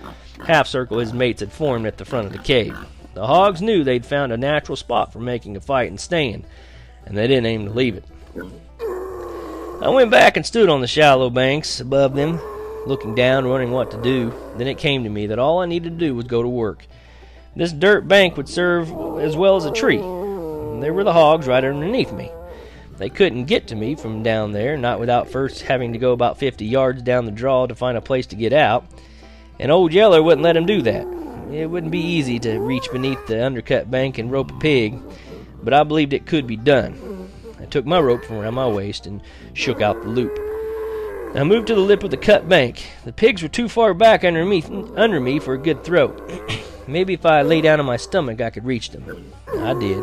half 0.46 0.66
circle 0.66 0.98
his 0.98 1.12
mates 1.12 1.40
had 1.40 1.52
formed 1.52 1.86
at 1.86 1.96
the 1.96 2.04
front 2.04 2.26
of 2.26 2.32
the 2.32 2.38
cave. 2.38 2.76
The 3.14 3.26
hogs 3.26 3.60
knew 3.60 3.82
they'd 3.82 4.06
found 4.06 4.32
a 4.32 4.36
natural 4.36 4.76
spot 4.76 5.12
for 5.12 5.20
making 5.20 5.56
a 5.56 5.60
fight 5.60 5.90
and 5.90 6.00
staying, 6.00 6.44
and 7.04 7.16
they 7.16 7.26
didn't 7.26 7.46
aim 7.46 7.64
to 7.66 7.72
leave 7.72 7.96
it. 7.96 8.04
I 9.80 9.88
went 9.88 10.10
back 10.10 10.36
and 10.36 10.46
stood 10.46 10.68
on 10.68 10.80
the 10.80 10.86
shallow 10.86 11.30
banks 11.30 11.80
above 11.80 12.14
them, 12.14 12.40
looking 12.88 13.14
down, 13.14 13.48
wondering 13.48 13.70
what 13.70 13.90
to 13.92 14.02
do. 14.02 14.32
Then 14.56 14.66
it 14.66 14.78
came 14.78 15.04
to 15.04 15.10
me 15.10 15.26
that 15.26 15.38
all 15.38 15.60
I 15.60 15.66
needed 15.66 15.98
to 15.98 16.06
do 16.06 16.14
was 16.14 16.24
go 16.24 16.42
to 16.42 16.48
work. 16.48 16.86
This 17.54 17.72
dirt 17.72 18.08
bank 18.08 18.36
would 18.36 18.48
serve 18.48 18.90
as 19.20 19.36
well 19.36 19.56
as 19.56 19.64
a 19.64 19.72
tree. 19.72 19.98
There 19.98 20.92
were 20.92 21.04
the 21.04 21.12
hogs 21.12 21.46
right 21.46 21.62
underneath 21.62 22.12
me. 22.12 22.30
They 22.96 23.08
couldn't 23.08 23.44
get 23.44 23.68
to 23.68 23.76
me 23.76 23.94
from 23.94 24.22
down 24.22 24.52
there, 24.52 24.76
not 24.76 24.98
without 24.98 25.30
first 25.30 25.62
having 25.62 25.92
to 25.92 25.98
go 25.98 26.12
about 26.12 26.38
50 26.38 26.64
yards 26.64 27.02
down 27.02 27.26
the 27.26 27.30
draw 27.30 27.66
to 27.66 27.74
find 27.74 27.96
a 27.96 28.00
place 28.00 28.26
to 28.26 28.36
get 28.36 28.52
out. 28.52 28.84
And 29.60 29.70
old 29.70 29.92
Yeller 29.92 30.22
wouldn't 30.22 30.42
let 30.42 30.56
him 30.56 30.66
do 30.66 30.82
that. 30.82 31.06
It 31.52 31.70
wouldn't 31.70 31.92
be 31.92 32.00
easy 32.00 32.38
to 32.40 32.58
reach 32.58 32.90
beneath 32.90 33.26
the 33.26 33.44
undercut 33.44 33.90
bank 33.90 34.18
and 34.18 34.30
rope 34.30 34.50
a 34.50 34.58
pig, 34.58 35.00
but 35.62 35.72
I 35.72 35.82
believed 35.84 36.12
it 36.12 36.26
could 36.26 36.46
be 36.46 36.56
done. 36.56 37.30
I 37.60 37.64
took 37.66 37.86
my 37.86 38.00
rope 38.00 38.24
from 38.24 38.36
around 38.36 38.54
my 38.54 38.68
waist 38.68 39.06
and 39.06 39.20
shook 39.54 39.80
out 39.80 40.02
the 40.02 40.08
loop. 40.08 40.47
I 41.34 41.44
moved 41.44 41.66
to 41.66 41.74
the 41.74 41.80
lip 41.80 42.02
of 42.04 42.10
the 42.10 42.16
cut 42.16 42.48
bank. 42.48 42.86
The 43.04 43.12
pigs 43.12 43.42
were 43.42 43.48
too 43.48 43.68
far 43.68 43.92
back 43.92 44.24
under 44.24 44.44
me, 44.44 44.64
under 44.96 45.20
me 45.20 45.38
for 45.38 45.54
a 45.54 45.58
good 45.58 45.84
throat. 45.84 46.18
Maybe 46.88 47.12
if 47.12 47.26
I 47.26 47.42
lay 47.42 47.60
down 47.60 47.80
on 47.80 47.86
my 47.86 47.98
stomach, 47.98 48.40
I 48.40 48.48
could 48.48 48.64
reach 48.64 48.90
them. 48.90 49.32
I 49.58 49.74
did. 49.74 49.98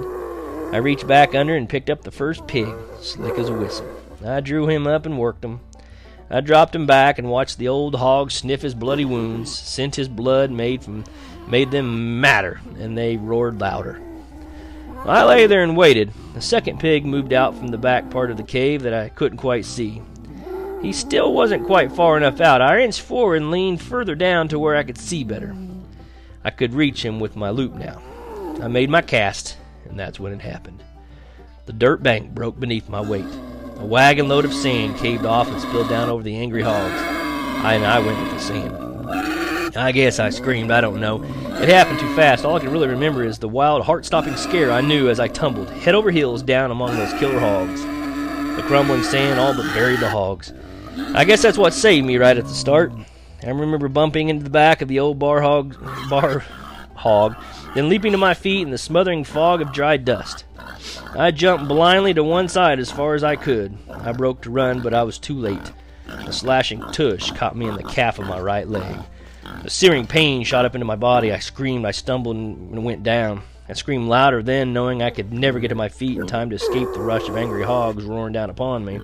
I 0.71 0.77
reached 0.77 1.07
back 1.07 1.33
under 1.33 1.55
and 1.55 1.67
picked 1.67 1.89
up 1.89 2.03
the 2.03 2.11
first 2.11 2.45
pig, 2.47 2.73
slick 2.99 3.39
as 3.39 3.49
a 3.49 3.53
whistle. 3.53 3.89
I 4.23 4.39
drew 4.39 4.69
him 4.69 4.85
up 4.85 5.07
and 5.07 5.17
worked 5.17 5.43
him. 5.43 5.61
I 6.29 6.41
dropped 6.41 6.75
him 6.75 6.85
back 6.85 7.17
and 7.17 7.29
watched 7.29 7.57
the 7.57 7.69
old 7.69 7.95
hog 7.95 8.31
sniff 8.31 8.61
his 8.61 8.75
bloody 8.75 9.05
wounds, 9.05 9.57
scent 9.57 9.95
his 9.95 10.07
blood 10.09 10.51
made 10.51 10.83
from 10.83 11.05
made 11.47 11.71
them 11.71 12.21
matter, 12.21 12.61
and 12.77 12.97
they 12.97 13.17
roared 13.17 13.59
louder. 13.59 14.01
I 15.05 15.23
lay 15.23 15.47
there 15.47 15.63
and 15.63 15.77
waited. 15.77 16.11
The 16.33 16.41
second 16.41 16.79
pig 16.79 17.05
moved 17.05 17.33
out 17.33 17.55
from 17.55 17.67
the 17.67 17.77
back 17.77 18.09
part 18.09 18.31
of 18.31 18.37
the 18.37 18.43
cave 18.43 18.83
that 18.83 18.93
I 18.93 19.09
couldn't 19.09 19.37
quite 19.37 19.65
see. 19.65 20.01
He 20.81 20.93
still 20.93 21.33
wasn't 21.33 21.65
quite 21.65 21.91
far 21.91 22.17
enough 22.17 22.41
out. 22.41 22.61
I 22.61 22.81
inched 22.81 23.01
forward 23.01 23.37
and 23.37 23.51
leaned 23.51 23.81
further 23.81 24.15
down 24.15 24.47
to 24.49 24.59
where 24.59 24.75
I 24.75 24.83
could 24.83 24.97
see 24.97 25.23
better. 25.23 25.55
I 26.43 26.51
could 26.51 26.73
reach 26.73 27.03
him 27.03 27.19
with 27.19 27.35
my 27.35 27.49
loop 27.49 27.73
now. 27.73 28.01
I 28.61 28.67
made 28.67 28.89
my 28.89 29.01
cast, 29.01 29.57
and 29.89 29.99
that's 29.99 30.19
when 30.19 30.31
it 30.33 30.41
happened. 30.41 30.83
The 31.65 31.73
dirt 31.73 32.03
bank 32.03 32.35
broke 32.35 32.59
beneath 32.59 32.87
my 32.87 33.01
weight. 33.01 33.25
A 33.77 33.85
wagon 33.85 34.27
load 34.27 34.45
of 34.45 34.53
sand 34.53 34.97
caved 34.97 35.25
off 35.25 35.47
and 35.47 35.59
spilled 35.59 35.89
down 35.89 36.09
over 36.09 36.23
the 36.23 36.35
angry 36.35 36.61
hogs. 36.61 36.93
I 36.93 37.73
and 37.73 37.85
I 37.85 37.99
went 37.99 38.21
with 38.21 38.31
the 38.31 38.39
sand. 38.39 39.75
I 39.75 39.91
guess 39.91 40.19
I 40.19 40.29
screamed, 40.29 40.71
I 40.71 40.79
don't 40.79 41.01
know. 41.01 41.23
It 41.23 41.67
happened 41.67 41.99
too 41.99 42.15
fast. 42.15 42.45
All 42.45 42.55
I 42.55 42.59
can 42.59 42.71
really 42.71 42.87
remember 42.87 43.23
is 43.23 43.39
the 43.39 43.49
wild, 43.49 43.83
heart 43.83 44.05
stopping 44.05 44.37
scare 44.37 44.71
I 44.71 44.81
knew 44.81 45.09
as 45.09 45.19
I 45.19 45.27
tumbled, 45.27 45.69
head 45.69 45.95
over 45.95 46.11
heels, 46.11 46.43
down 46.43 46.71
among 46.71 46.95
those 46.95 47.11
killer 47.19 47.39
hogs. 47.39 47.83
The 48.55 48.63
crumbling 48.63 49.03
sand 49.03 49.39
all 49.39 49.53
but 49.53 49.73
buried 49.73 49.99
the 49.99 50.09
hogs. 50.09 50.53
I 51.13 51.25
guess 51.25 51.41
that's 51.41 51.57
what 51.57 51.73
saved 51.73 52.07
me 52.07 52.17
right 52.17 52.37
at 52.37 52.45
the 52.45 52.53
start. 52.53 52.93
I 53.43 53.49
remember 53.49 53.87
bumping 53.87 54.29
into 54.29 54.43
the 54.43 54.49
back 54.49 54.81
of 54.81 54.87
the 54.87 54.99
old 54.99 55.19
bar 55.19 55.41
hog, 55.41 55.75
bar 56.09 56.39
hog, 56.95 57.35
then 57.75 57.89
leaping 57.89 58.13
to 58.13 58.17
my 58.17 58.33
feet 58.33 58.61
in 58.61 58.71
the 58.71 58.77
smothering 58.77 59.23
fog 59.23 59.61
of 59.61 59.73
dry 59.73 59.97
dust. 59.97 60.45
I 61.17 61.31
jumped 61.31 61.67
blindly 61.67 62.13
to 62.13 62.23
one 62.23 62.47
side 62.47 62.79
as 62.79 62.91
far 62.91 63.13
as 63.13 63.23
I 63.23 63.35
could. 63.35 63.77
I 63.89 64.11
broke 64.13 64.41
to 64.41 64.49
run, 64.49 64.81
but 64.81 64.93
I 64.93 65.03
was 65.03 65.19
too 65.19 65.37
late. 65.37 65.71
A 66.07 66.31
slashing 66.31 66.81
tush 66.91 67.31
caught 67.31 67.55
me 67.55 67.67
in 67.67 67.75
the 67.75 67.83
calf 67.83 68.19
of 68.19 68.27
my 68.27 68.39
right 68.39 68.67
leg. 68.67 68.99
A 69.63 69.69
searing 69.69 70.07
pain 70.07 70.43
shot 70.43 70.65
up 70.65 70.75
into 70.75 70.85
my 70.85 70.95
body. 70.95 71.31
I 71.31 71.39
screamed, 71.39 71.85
I 71.85 71.91
stumbled, 71.91 72.35
and 72.35 72.83
went 72.83 73.03
down. 73.03 73.43
I 73.67 73.73
screamed 73.73 74.07
louder 74.07 74.43
then, 74.43 74.73
knowing 74.73 75.01
I 75.01 75.09
could 75.09 75.33
never 75.33 75.59
get 75.59 75.69
to 75.69 75.75
my 75.75 75.89
feet 75.89 76.17
in 76.17 76.27
time 76.27 76.51
to 76.51 76.55
escape 76.55 76.87
the 76.93 76.99
rush 76.99 77.27
of 77.27 77.35
angry 77.35 77.63
hogs 77.63 78.03
roaring 78.03 78.33
down 78.33 78.49
upon 78.49 78.85
me. 78.85 78.99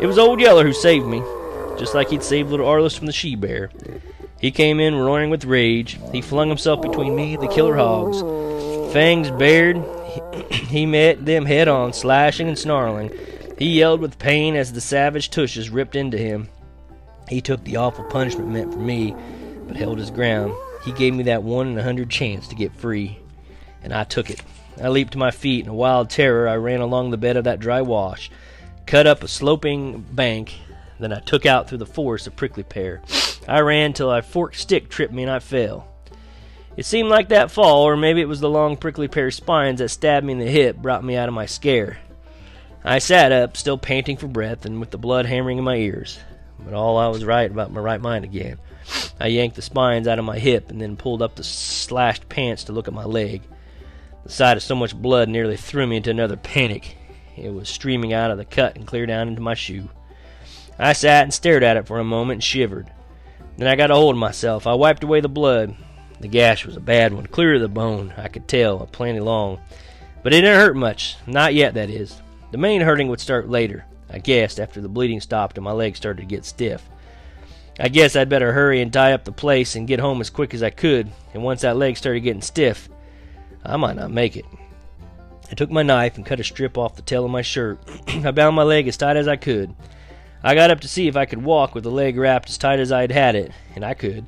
It 0.00 0.06
was 0.06 0.18
Old 0.18 0.40
Yeller 0.40 0.64
who 0.64 0.72
saved 0.72 1.06
me, 1.06 1.22
just 1.78 1.94
like 1.94 2.08
he'd 2.08 2.22
saved 2.22 2.50
little 2.50 2.66
Arliss 2.66 2.96
from 2.96 3.06
the 3.06 3.12
she 3.12 3.34
bear. 3.34 3.70
He 4.40 4.50
came 4.50 4.80
in 4.80 4.94
roaring 4.94 5.30
with 5.30 5.44
rage. 5.44 5.98
He 6.12 6.22
flung 6.22 6.48
himself 6.48 6.80
between 6.80 7.14
me 7.14 7.34
and 7.34 7.42
the 7.42 7.48
killer 7.48 7.76
hogs. 7.76 8.22
Fangs 8.92 9.30
bared, 9.32 9.84
he 10.50 10.86
met 10.86 11.26
them 11.26 11.44
head 11.44 11.68
on, 11.68 11.92
slashing 11.92 12.48
and 12.48 12.58
snarling. 12.58 13.12
He 13.58 13.78
yelled 13.78 14.00
with 14.00 14.18
pain 14.18 14.54
as 14.54 14.72
the 14.72 14.80
savage 14.80 15.30
tushes 15.30 15.68
ripped 15.68 15.96
into 15.96 16.16
him. 16.16 16.48
He 17.28 17.40
took 17.42 17.64
the 17.64 17.76
awful 17.76 18.04
punishment 18.04 18.48
meant 18.48 18.72
for 18.72 18.78
me, 18.78 19.14
but 19.66 19.76
held 19.76 19.98
his 19.98 20.10
ground. 20.10 20.54
He 20.84 20.92
gave 20.92 21.14
me 21.14 21.24
that 21.24 21.42
one 21.42 21.68
in 21.68 21.78
a 21.78 21.82
hundred 21.82 22.08
chance 22.08 22.48
to 22.48 22.54
get 22.54 22.72
free, 22.72 23.18
and 23.82 23.92
I 23.92 24.04
took 24.04 24.30
it. 24.30 24.42
I 24.82 24.88
leaped 24.88 25.12
to 25.12 25.18
my 25.18 25.30
feet 25.30 25.64
in 25.64 25.70
a 25.70 25.74
wild 25.74 26.10
terror. 26.10 26.48
I 26.48 26.56
ran 26.56 26.80
along 26.80 27.10
the 27.10 27.16
bed 27.16 27.36
of 27.36 27.44
that 27.44 27.60
dry 27.60 27.82
wash, 27.82 28.30
cut 28.86 29.06
up 29.06 29.22
a 29.22 29.28
sloping 29.28 30.00
bank, 30.00 30.54
then 31.00 31.12
I 31.12 31.20
took 31.20 31.46
out 31.46 31.68
through 31.68 31.78
the 31.78 31.86
forest 31.86 32.26
a 32.26 32.30
prickly 32.30 32.62
pear. 32.62 33.02
I 33.46 33.60
ran 33.60 33.92
till 33.92 34.10
a 34.10 34.22
forked 34.22 34.56
stick 34.56 34.88
tripped 34.88 35.12
me 35.12 35.22
and 35.22 35.32
I 35.32 35.38
fell. 35.38 35.88
It 36.76 36.86
seemed 36.86 37.08
like 37.08 37.30
that 37.30 37.50
fall, 37.50 37.82
or 37.82 37.96
maybe 37.96 38.20
it 38.20 38.28
was 38.28 38.40
the 38.40 38.48
long 38.48 38.76
prickly 38.76 39.08
pear 39.08 39.30
spines 39.30 39.80
that 39.80 39.88
stabbed 39.88 40.24
me 40.24 40.34
in 40.34 40.38
the 40.38 40.46
hip, 40.46 40.76
brought 40.76 41.02
me 41.02 41.16
out 41.16 41.28
of 41.28 41.34
my 41.34 41.46
scare. 41.46 41.98
I 42.84 42.98
sat 42.98 43.32
up, 43.32 43.56
still 43.56 43.78
panting 43.78 44.16
for 44.16 44.28
breath 44.28 44.64
and 44.64 44.78
with 44.78 44.90
the 44.90 44.98
blood 44.98 45.26
hammering 45.26 45.58
in 45.58 45.64
my 45.64 45.76
ears. 45.76 46.18
But 46.58 46.74
all 46.74 46.96
I 46.96 47.08
was 47.08 47.24
right 47.24 47.50
about 47.50 47.72
my 47.72 47.80
right 47.80 48.00
mind 48.00 48.24
again. 48.24 48.58
I 49.20 49.26
yanked 49.26 49.56
the 49.56 49.62
spines 49.62 50.06
out 50.06 50.18
of 50.18 50.24
my 50.24 50.38
hip 50.38 50.70
and 50.70 50.80
then 50.80 50.96
pulled 50.96 51.20
up 51.20 51.34
the 51.34 51.44
slashed 51.44 52.28
pants 52.28 52.64
to 52.64 52.72
look 52.72 52.86
at 52.86 52.94
my 52.94 53.04
leg. 53.04 53.42
The 54.28 54.34
sight 54.34 54.56
of 54.58 54.62
so 54.62 54.74
much 54.74 54.94
blood 54.94 55.30
nearly 55.30 55.56
threw 55.56 55.86
me 55.86 55.96
into 55.96 56.10
another 56.10 56.36
panic. 56.36 56.98
It 57.34 57.48
was 57.48 57.66
streaming 57.66 58.12
out 58.12 58.30
of 58.30 58.36
the 58.36 58.44
cut 58.44 58.76
and 58.76 58.86
clear 58.86 59.06
down 59.06 59.26
into 59.26 59.40
my 59.40 59.54
shoe. 59.54 59.88
I 60.78 60.92
sat 60.92 61.22
and 61.22 61.32
stared 61.32 61.62
at 61.62 61.78
it 61.78 61.86
for 61.86 61.98
a 61.98 62.04
moment 62.04 62.36
and 62.36 62.44
shivered. 62.44 62.92
Then 63.56 63.68
I 63.68 63.74
got 63.74 63.90
a 63.90 63.94
hold 63.94 64.16
of 64.16 64.20
myself. 64.20 64.66
I 64.66 64.74
wiped 64.74 65.02
away 65.02 65.22
the 65.22 65.30
blood. 65.30 65.74
The 66.20 66.28
gash 66.28 66.66
was 66.66 66.76
a 66.76 66.80
bad 66.80 67.14
one, 67.14 67.26
clear 67.26 67.54
of 67.54 67.62
the 67.62 67.68
bone, 67.68 68.12
I 68.18 68.28
could 68.28 68.46
tell, 68.46 68.82
a 68.82 68.86
plenty 68.86 69.18
long. 69.18 69.60
But 70.22 70.34
it 70.34 70.42
didn't 70.42 70.60
hurt 70.60 70.76
much. 70.76 71.16
Not 71.26 71.54
yet, 71.54 71.72
that 71.72 71.88
is. 71.88 72.20
The 72.52 72.58
main 72.58 72.82
hurting 72.82 73.08
would 73.08 73.20
start 73.20 73.48
later, 73.48 73.86
I 74.10 74.18
guessed, 74.18 74.60
after 74.60 74.82
the 74.82 74.90
bleeding 74.90 75.22
stopped 75.22 75.56
and 75.56 75.64
my 75.64 75.72
legs 75.72 75.96
started 75.96 76.20
to 76.20 76.28
get 76.28 76.44
stiff. 76.44 76.86
I 77.80 77.88
guess 77.88 78.14
I'd 78.14 78.28
better 78.28 78.52
hurry 78.52 78.82
and 78.82 78.92
tie 78.92 79.14
up 79.14 79.24
the 79.24 79.32
place 79.32 79.74
and 79.74 79.88
get 79.88 80.00
home 80.00 80.20
as 80.20 80.28
quick 80.28 80.52
as 80.52 80.62
I 80.62 80.68
could, 80.68 81.10
and 81.32 81.42
once 81.42 81.62
that 81.62 81.78
leg 81.78 81.96
started 81.96 82.20
getting 82.20 82.42
stiff, 82.42 82.90
I 83.64 83.76
might 83.76 83.96
not 83.96 84.10
make 84.10 84.36
it. 84.36 84.44
I 85.50 85.54
took 85.54 85.70
my 85.70 85.82
knife 85.82 86.16
and 86.16 86.26
cut 86.26 86.40
a 86.40 86.44
strip 86.44 86.76
off 86.76 86.96
the 86.96 87.02
tail 87.02 87.24
of 87.24 87.30
my 87.30 87.42
shirt. 87.42 87.78
I 88.08 88.30
bound 88.30 88.54
my 88.54 88.62
leg 88.62 88.86
as 88.86 88.96
tight 88.96 89.16
as 89.16 89.28
I 89.28 89.36
could. 89.36 89.74
I 90.42 90.54
got 90.54 90.70
up 90.70 90.80
to 90.80 90.88
see 90.88 91.08
if 91.08 91.16
I 91.16 91.24
could 91.24 91.42
walk 91.42 91.74
with 91.74 91.84
the 91.84 91.90
leg 91.90 92.16
wrapped 92.16 92.50
as 92.50 92.58
tight 92.58 92.78
as 92.78 92.92
I 92.92 93.00
had 93.00 93.12
had 93.12 93.34
it, 93.34 93.52
and 93.74 93.84
I 93.84 93.94
could. 93.94 94.26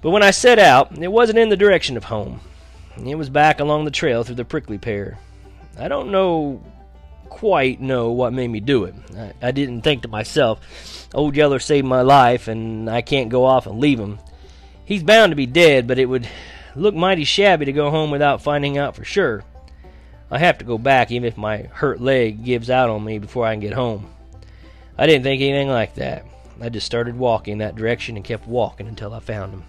But 0.00 0.10
when 0.10 0.22
I 0.22 0.32
set 0.32 0.58
out, 0.58 0.98
it 0.98 1.10
wasn't 1.10 1.38
in 1.38 1.48
the 1.48 1.56
direction 1.56 1.96
of 1.96 2.04
home. 2.04 2.40
It 3.02 3.14
was 3.14 3.30
back 3.30 3.60
along 3.60 3.84
the 3.84 3.90
trail 3.90 4.24
through 4.24 4.34
the 4.34 4.44
prickly 4.44 4.76
pear. 4.76 5.18
I 5.78 5.88
don't 5.88 6.10
know 6.10 6.62
quite 7.30 7.80
know 7.80 8.10
what 8.10 8.32
made 8.32 8.48
me 8.48 8.60
do 8.60 8.84
it. 8.84 8.94
I, 9.16 9.32
I 9.40 9.50
didn't 9.52 9.80
think 9.80 10.02
to 10.02 10.08
myself, 10.08 11.08
Old 11.14 11.34
Yeller 11.34 11.58
saved 11.58 11.86
my 11.86 12.02
life, 12.02 12.46
and 12.46 12.90
I 12.90 13.00
can't 13.00 13.30
go 13.30 13.44
off 13.44 13.66
and 13.66 13.80
leave 13.80 13.98
him. 13.98 14.18
He's 14.84 15.02
bound 15.02 15.30
to 15.30 15.36
be 15.36 15.46
dead, 15.46 15.86
but 15.86 15.98
it 15.98 16.06
would 16.06 16.28
look 16.74 16.94
mighty 16.94 17.24
shabby 17.24 17.64
to 17.66 17.72
go 17.72 17.90
home 17.90 18.10
without 18.10 18.42
finding 18.42 18.78
out 18.78 18.96
for 18.96 19.04
sure. 19.04 19.44
I 20.30 20.38
have 20.38 20.58
to 20.58 20.64
go 20.64 20.78
back 20.78 21.10
even 21.10 21.28
if 21.28 21.36
my 21.36 21.68
hurt 21.72 22.00
leg 22.00 22.44
gives 22.44 22.70
out 22.70 22.88
on 22.88 23.04
me 23.04 23.18
before 23.18 23.46
I 23.46 23.52
can 23.52 23.60
get 23.60 23.74
home. 23.74 24.10
I 24.96 25.06
didn't 25.06 25.24
think 25.24 25.42
anything 25.42 25.68
like 25.68 25.94
that. 25.96 26.24
I 26.60 26.68
just 26.68 26.86
started 26.86 27.18
walking 27.18 27.58
that 27.58 27.76
direction 27.76 28.16
and 28.16 28.24
kept 28.24 28.46
walking 28.46 28.86
until 28.86 29.12
I 29.12 29.20
found 29.20 29.52
him. 29.52 29.64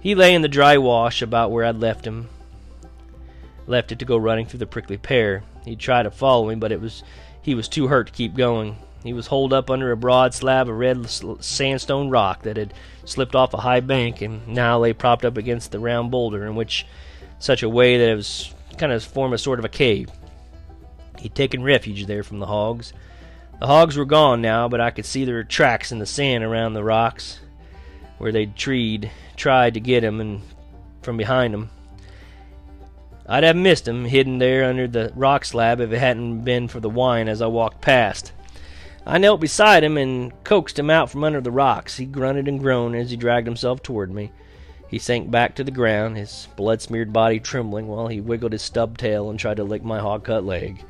He 0.00 0.14
lay 0.14 0.34
in 0.34 0.42
the 0.42 0.48
dry 0.48 0.78
wash 0.78 1.22
about 1.22 1.50
where 1.50 1.64
I'd 1.64 1.76
left 1.76 2.06
him. 2.06 2.28
Left 3.66 3.92
it 3.92 3.98
to 3.98 4.04
go 4.04 4.16
running 4.16 4.46
through 4.46 4.58
the 4.58 4.66
prickly 4.66 4.96
pear. 4.96 5.42
He 5.64 5.76
tried 5.76 6.04
to 6.04 6.10
follow 6.10 6.48
me, 6.48 6.54
but 6.54 6.72
it 6.72 6.80
was 6.80 7.02
he 7.42 7.54
was 7.54 7.68
too 7.68 7.88
hurt 7.88 8.08
to 8.08 8.12
keep 8.12 8.34
going. 8.34 8.76
He 9.02 9.12
was 9.12 9.28
holed 9.28 9.52
up 9.52 9.70
under 9.70 9.90
a 9.90 9.96
broad 9.96 10.34
slab 10.34 10.68
of 10.68 10.76
red 10.76 11.08
sandstone 11.08 12.10
rock 12.10 12.42
that 12.42 12.56
had 12.56 12.74
slipped 13.04 13.34
off 13.34 13.54
a 13.54 13.58
high 13.58 13.80
bank 13.80 14.20
and 14.20 14.46
now 14.46 14.78
lay 14.78 14.92
propped 14.92 15.24
up 15.24 15.38
against 15.38 15.72
the 15.72 15.78
round 15.78 16.10
boulder 16.10 16.46
in 16.46 16.54
which 16.54 16.86
such 17.38 17.62
a 17.62 17.68
way 17.68 17.96
that 17.98 18.10
it 18.10 18.14
was 18.14 18.54
kind 18.76 18.92
of 18.92 19.02
form 19.02 19.32
a 19.32 19.38
sort 19.38 19.58
of 19.58 19.64
a 19.64 19.70
cave. 19.70 20.10
He'd 21.18 21.34
taken 21.34 21.62
refuge 21.62 22.06
there 22.06 22.22
from 22.22 22.38
the 22.38 22.46
hogs. 22.46 22.92
The 23.58 23.66
hogs 23.66 23.96
were 23.96 24.04
gone 24.04 24.40
now, 24.40 24.68
but 24.68 24.80
I 24.80 24.90
could 24.90 25.06
see 25.06 25.24
their 25.24 25.44
tracks 25.44 25.92
in 25.92 25.98
the 25.98 26.06
sand 26.06 26.44
around 26.44 26.74
the 26.74 26.84
rocks 26.84 27.40
where 28.18 28.32
they'd 28.32 28.56
treed, 28.56 29.10
tried 29.36 29.74
to 29.74 29.80
get 29.80 30.04
him 30.04 30.20
and 30.20 30.42
from 31.02 31.16
behind 31.16 31.54
him. 31.54 31.70
I'd 33.26 33.44
have 33.44 33.56
missed 33.56 33.88
him 33.88 34.04
hidden 34.04 34.38
there 34.38 34.64
under 34.64 34.88
the 34.88 35.12
rock 35.14 35.44
slab 35.44 35.80
if 35.80 35.92
it 35.92 35.98
hadn't 35.98 36.42
been 36.42 36.68
for 36.68 36.80
the 36.80 36.90
wine 36.90 37.28
as 37.28 37.40
I 37.40 37.46
walked 37.46 37.80
past. 37.80 38.32
I 39.06 39.18
knelt 39.18 39.40
beside 39.40 39.82
him 39.82 39.96
and 39.96 40.32
coaxed 40.44 40.78
him 40.78 40.90
out 40.90 41.10
from 41.10 41.24
under 41.24 41.40
the 41.40 41.50
rocks. 41.50 41.96
He 41.96 42.04
grunted 42.04 42.48
and 42.48 42.60
groaned 42.60 42.94
as 42.94 43.10
he 43.10 43.16
dragged 43.16 43.46
himself 43.46 43.82
toward 43.82 44.12
me. 44.12 44.30
He 44.88 44.98
sank 44.98 45.30
back 45.30 45.54
to 45.54 45.64
the 45.64 45.70
ground, 45.70 46.16
his 46.16 46.48
blood 46.56 46.82
smeared 46.82 47.12
body 47.12 47.40
trembling 47.40 47.86
while 47.86 48.08
he 48.08 48.20
wiggled 48.20 48.52
his 48.52 48.62
stub 48.62 48.98
tail 48.98 49.30
and 49.30 49.38
tried 49.38 49.58
to 49.58 49.64
lick 49.64 49.84
my 49.84 50.00
hog 50.00 50.24
cut 50.24 50.44
leg. 50.44 50.84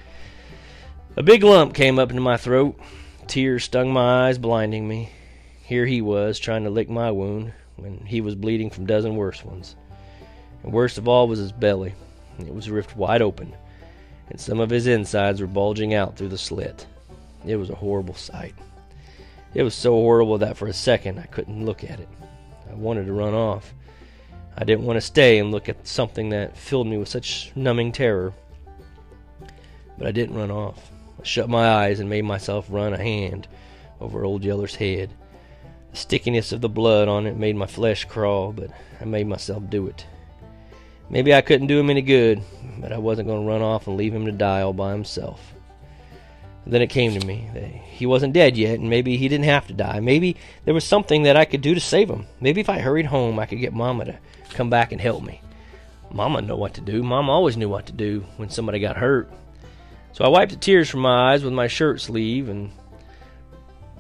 A 1.17 1.23
big 1.23 1.43
lump 1.43 1.75
came 1.75 1.99
up 1.99 2.11
into 2.11 2.23
my 2.23 2.37
throat. 2.37 2.79
Tears 3.27 3.65
stung 3.65 3.93
my 3.93 4.29
eyes, 4.29 4.39
blinding 4.39 4.89
me. 4.89 5.11
Here 5.63 5.87
he 5.87 6.01
was, 6.01 6.39
trying 6.39 6.65
to 6.65 6.71
lick 6.71 6.89
my 6.89 7.11
wound, 7.11 7.53
when 7.77 7.99
he 8.07 8.21
was 8.21 8.35
bleeding 8.35 8.71
from 8.71 8.87
dozen 8.87 9.17
worse 9.17 9.45
ones. 9.45 9.77
And 10.63 10.73
worst 10.73 10.99
of 10.99 11.07
all 11.07 11.29
was 11.29 11.39
his 11.39 11.53
belly. 11.53 11.95
It 12.39 12.55
was 12.55 12.71
ripped 12.71 12.97
wide 12.97 13.23
open, 13.23 13.55
and 14.31 14.41
some 14.41 14.61
of 14.61 14.71
his 14.71 14.87
insides 14.87 15.41
were 15.41 15.47
bulging 15.47 15.95
out 15.95 16.17
through 16.17 16.29
the 16.29 16.39
slit. 16.39 16.87
It 17.47 17.57
was 17.57 17.71
a 17.71 17.75
horrible 17.75 18.15
sight. 18.15 18.55
It 19.55 19.63
was 19.63 19.75
so 19.75 19.93
horrible 19.93 20.39
that 20.39 20.57
for 20.57 20.69
a 20.69 20.73
second 20.73 21.19
I 21.19 21.27
couldn't 21.27 21.65
look 21.65 21.83
at 21.83 22.01
it. 22.01 22.09
I 22.71 22.75
wanted 22.75 23.07
to 23.07 23.13
run 23.13 23.35
off. 23.35 23.75
I 24.57 24.65
didn't 24.65 24.85
want 24.85 24.97
to 24.97 25.01
stay 25.01 25.39
and 25.39 25.51
look 25.51 25.69
at 25.69 25.87
something 25.87 26.29
that 26.31 26.57
filled 26.57 26.87
me 26.87 26.99
with 26.99 27.09
such 27.09 27.51
numbing 27.55 27.93
terror. 27.93 28.33
But 29.99 30.07
I 30.07 30.13
didn't 30.13 30.37
run 30.37 30.51
off. 30.51 30.91
I 31.21 31.25
shut 31.25 31.49
my 31.49 31.69
eyes 31.69 32.01
and 32.01 32.09
made 32.09 32.25
myself 32.25 32.67
run 32.69 32.93
a 32.93 33.03
hand 33.03 33.49
over 34.01 34.25
Old 34.25 34.45
Yeller's 34.45 34.77
head. 34.77 35.11
The 35.91 35.97
stickiness 35.97 36.53
of 36.53 36.61
the 36.61 36.69
blood 36.69 37.09
on 37.09 37.27
it 37.27 37.37
made 37.37 37.57
my 37.57 37.67
flesh 37.67 38.05
crawl, 38.05 38.53
but 38.53 38.71
I 39.01 39.05
made 39.05 39.27
myself 39.27 39.69
do 39.69 39.87
it. 39.89 40.07
Maybe 41.09 41.35
I 41.35 41.41
couldn't 41.41 41.67
do 41.67 41.81
him 41.81 41.91
any 41.91 42.03
good, 42.03 42.41
but 42.79 42.93
I 42.93 42.99
wasn't 42.99 43.29
going 43.29 43.43
to 43.43 43.49
run 43.49 43.63
off 43.63 43.89
and 43.89 43.97
leave 43.97 44.15
him 44.15 44.27
to 44.27 44.33
die 44.33 44.61
all 44.61 44.73
by 44.73 44.93
himself. 44.93 45.55
Then 46.67 46.83
it 46.83 46.91
came 46.91 47.19
to 47.19 47.27
me 47.27 47.49
that 47.55 47.65
he 47.65 48.07
wasn't 48.07 48.35
dead 48.35 48.57
yet, 48.57 48.79
and 48.79 48.91
maybe 48.91 49.17
he 49.17 49.29
didn't 49.29 49.47
have 49.47 49.67
to 49.69 49.73
die. 49.73 50.01
Maybe 50.01 50.37
there 50.65 50.75
was 50.75 50.85
something 50.85 51.23
that 51.23 51.37
I 51.37 51.45
could 51.45 51.63
do 51.63 51.75
to 51.75 51.81
save 51.81 52.11
him. 52.11 52.27
Maybe 52.41 52.61
if 52.61 52.69
I 52.69 52.79
hurried 52.79 53.07
home, 53.07 53.39
I 53.39 53.47
could 53.47 53.61
get 53.61 53.73
Mama 53.73 54.05
to 54.05 54.19
come 54.51 54.71
back 54.71 54.93
and 54.93 55.01
help 55.01 55.25
me. 55.25 55.41
Mama 56.13 56.43
knew 56.43 56.57
what 56.57 56.75
to 56.75 56.81
do. 56.81 57.03
Mama 57.03 57.33
always 57.33 57.57
knew 57.57 57.69
what 57.69 57.87
to 57.87 57.93
do 57.93 58.25
when 58.37 58.51
somebody 58.51 58.79
got 58.79 58.97
hurt. 58.97 59.31
So 60.13 60.25
I 60.25 60.29
wiped 60.29 60.53
the 60.53 60.59
tears 60.59 60.89
from 60.89 61.01
my 61.01 61.33
eyes 61.33 61.45
with 61.45 61.53
my 61.53 61.69
shirt 61.69 62.01
sleeve 62.01 62.49
and 62.49 62.73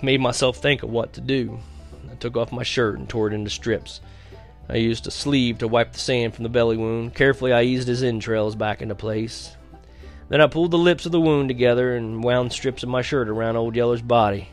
made 0.02 0.20
myself 0.20 0.56
think 0.56 0.82
of 0.82 0.90
what 0.90 1.12
to 1.14 1.20
do. 1.20 1.60
I 2.10 2.14
took 2.16 2.36
off 2.36 2.52
my 2.52 2.64
shirt 2.64 2.98
and 2.98 3.08
tore 3.08 3.28
it 3.28 3.34
into 3.34 3.50
strips. 3.50 4.00
I 4.68 4.76
used 4.76 5.06
a 5.06 5.10
sleeve 5.10 5.58
to 5.58 5.68
wipe 5.68 5.92
the 5.92 5.98
sand 5.98 6.34
from 6.34 6.42
the 6.42 6.48
belly 6.48 6.76
wound. 6.76 7.14
Carefully, 7.14 7.52
I 7.52 7.62
eased 7.62 7.88
his 7.88 8.02
entrails 8.02 8.54
back 8.54 8.82
into 8.82 8.94
place. 8.94 9.56
Then 10.30 10.40
I 10.40 10.46
pulled 10.46 10.70
the 10.70 10.78
lips 10.78 11.06
of 11.06 11.12
the 11.12 11.20
wound 11.20 11.48
together 11.48 11.96
and 11.96 12.22
wound 12.22 12.52
strips 12.52 12.84
of 12.84 12.88
my 12.88 13.02
shirt 13.02 13.28
around 13.28 13.56
Old 13.56 13.74
Yeller's 13.74 14.00
body. 14.00 14.48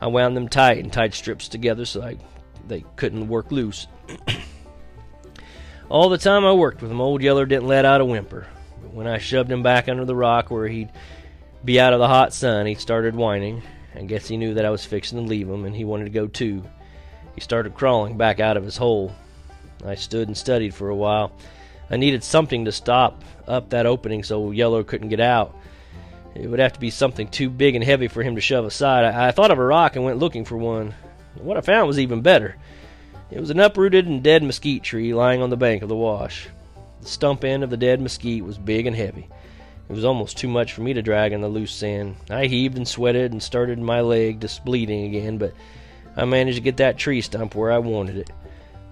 I 0.00 0.06
wound 0.06 0.36
them 0.36 0.48
tight 0.48 0.78
and 0.78 0.92
tied 0.92 1.12
strips 1.12 1.48
together 1.48 1.84
so 1.84 2.02
I, 2.02 2.16
they 2.68 2.84
couldn't 2.94 3.28
work 3.28 3.50
loose. 3.50 3.88
All 5.88 6.08
the 6.08 6.18
time 6.18 6.44
I 6.44 6.52
worked 6.52 6.82
with 6.82 6.90
him, 6.90 7.00
Old 7.00 7.20
Yeller 7.20 7.46
didn't 7.46 7.66
let 7.66 7.84
out 7.84 8.00
a 8.00 8.04
whimper. 8.04 8.46
But 8.80 8.94
when 8.94 9.08
I 9.08 9.18
shoved 9.18 9.50
him 9.50 9.64
back 9.64 9.88
under 9.88 10.04
the 10.04 10.14
rock 10.14 10.52
where 10.52 10.68
he'd 10.68 10.92
be 11.64 11.80
out 11.80 11.92
of 11.92 11.98
the 11.98 12.08
hot 12.08 12.32
sun, 12.32 12.66
he 12.66 12.76
started 12.76 13.16
whining. 13.16 13.60
I 13.96 14.02
guess 14.04 14.28
he 14.28 14.36
knew 14.36 14.54
that 14.54 14.64
I 14.64 14.70
was 14.70 14.84
fixing 14.84 15.18
to 15.18 15.24
leave 15.24 15.48
him, 15.48 15.64
and 15.64 15.74
he 15.74 15.84
wanted 15.84 16.04
to 16.04 16.10
go 16.10 16.28
too. 16.28 16.62
He 17.34 17.40
started 17.40 17.74
crawling 17.74 18.16
back 18.16 18.38
out 18.38 18.56
of 18.56 18.64
his 18.64 18.76
hole. 18.76 19.12
I 19.84 19.96
stood 19.96 20.28
and 20.28 20.36
studied 20.36 20.74
for 20.74 20.90
a 20.90 20.96
while. 20.96 21.32
I 21.92 21.98
needed 21.98 22.24
something 22.24 22.64
to 22.64 22.72
stop 22.72 23.22
up 23.46 23.68
that 23.68 23.84
opening 23.84 24.24
so 24.24 24.50
Yeller 24.50 24.82
couldn't 24.82 25.10
get 25.10 25.20
out. 25.20 25.54
It 26.34 26.48
would 26.48 26.58
have 26.58 26.72
to 26.72 26.80
be 26.80 26.88
something 26.88 27.28
too 27.28 27.50
big 27.50 27.74
and 27.74 27.84
heavy 27.84 28.08
for 28.08 28.22
him 28.22 28.34
to 28.34 28.40
shove 28.40 28.64
aside. 28.64 29.04
I, 29.04 29.28
I 29.28 29.30
thought 29.30 29.50
of 29.50 29.58
a 29.58 29.64
rock 29.64 29.94
and 29.94 30.04
went 30.04 30.18
looking 30.18 30.46
for 30.46 30.56
one. 30.56 30.94
What 31.34 31.58
I 31.58 31.60
found 31.60 31.86
was 31.86 31.98
even 31.98 32.22
better. 32.22 32.56
It 33.30 33.40
was 33.40 33.50
an 33.50 33.60
uprooted 33.60 34.06
and 34.06 34.22
dead 34.22 34.42
mesquite 34.42 34.82
tree 34.82 35.12
lying 35.12 35.42
on 35.42 35.50
the 35.50 35.56
bank 35.58 35.82
of 35.82 35.90
the 35.90 35.96
wash. 35.96 36.48
The 37.02 37.08
stump 37.08 37.44
end 37.44 37.62
of 37.62 37.68
the 37.68 37.76
dead 37.76 38.00
mesquite 38.00 38.44
was 38.44 38.56
big 38.56 38.86
and 38.86 38.96
heavy. 38.96 39.28
It 39.88 39.92
was 39.92 40.04
almost 40.04 40.38
too 40.38 40.48
much 40.48 40.72
for 40.72 40.80
me 40.80 40.94
to 40.94 41.02
drag 41.02 41.32
in 41.32 41.42
the 41.42 41.48
loose 41.48 41.72
sand. 41.72 42.16
I 42.30 42.46
heaved 42.46 42.78
and 42.78 42.88
sweated 42.88 43.32
and 43.32 43.42
started 43.42 43.78
my 43.78 44.00
leg 44.00 44.40
just 44.40 44.64
bleeding 44.64 45.04
again, 45.04 45.36
but 45.36 45.52
I 46.16 46.24
managed 46.24 46.56
to 46.56 46.62
get 46.62 46.78
that 46.78 46.96
tree 46.96 47.20
stump 47.20 47.54
where 47.54 47.70
I 47.70 47.78
wanted 47.78 48.16
it. 48.16 48.30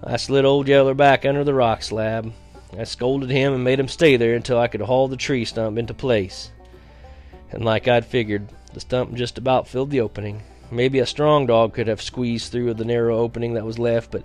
I 0.03 0.17
slid 0.17 0.45
Old 0.45 0.67
Yeller 0.67 0.93
back 0.93 1.25
under 1.25 1.43
the 1.43 1.53
rock 1.53 1.81
slab. 1.81 2.31
I 2.77 2.85
scolded 2.85 3.29
him 3.29 3.53
and 3.53 3.63
made 3.63 3.79
him 3.79 3.87
stay 3.87 4.15
there 4.17 4.35
until 4.35 4.57
I 4.57 4.67
could 4.67 4.81
haul 4.81 5.07
the 5.07 5.17
tree 5.17 5.45
stump 5.45 5.77
into 5.77 5.93
place. 5.93 6.51
And 7.51 7.65
like 7.65 7.87
I'd 7.87 8.05
figured, 8.05 8.47
the 8.73 8.79
stump 8.79 9.13
just 9.15 9.37
about 9.37 9.67
filled 9.67 9.89
the 9.89 10.01
opening. 10.01 10.41
Maybe 10.71 10.99
a 10.99 11.05
strong 11.05 11.45
dog 11.45 11.73
could 11.73 11.87
have 11.87 12.01
squeezed 12.01 12.51
through 12.51 12.73
the 12.75 12.85
narrow 12.85 13.17
opening 13.17 13.55
that 13.55 13.65
was 13.65 13.77
left, 13.77 14.11
but 14.11 14.23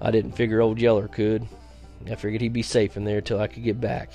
I 0.00 0.12
didn't 0.12 0.36
figure 0.36 0.60
Old 0.60 0.80
Yeller 0.80 1.08
could. 1.08 1.48
I 2.08 2.14
figured 2.14 2.40
he'd 2.40 2.52
be 2.52 2.62
safe 2.62 2.96
in 2.96 3.04
there 3.04 3.20
till 3.20 3.40
I 3.40 3.48
could 3.48 3.64
get 3.64 3.80
back. 3.80 4.10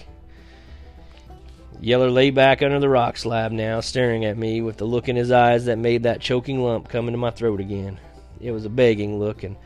Yeller 1.81 2.09
lay 2.09 2.29
back 2.29 2.61
under 2.61 2.79
the 2.79 2.87
rock 2.87 3.17
slab 3.17 3.51
now, 3.51 3.81
staring 3.81 4.23
at 4.23 4.37
me 4.37 4.61
with 4.61 4.77
the 4.77 4.85
look 4.85 5.09
in 5.09 5.17
his 5.17 5.31
eyes 5.31 5.65
that 5.65 5.77
made 5.77 6.03
that 6.03 6.21
choking 6.21 6.63
lump 6.63 6.87
come 6.87 7.07
into 7.07 7.17
my 7.17 7.31
throat 7.31 7.59
again. 7.59 7.99
It 8.39 8.51
was 8.51 8.63
a 8.63 8.69
begging 8.69 9.19
look, 9.19 9.43
and 9.43 9.57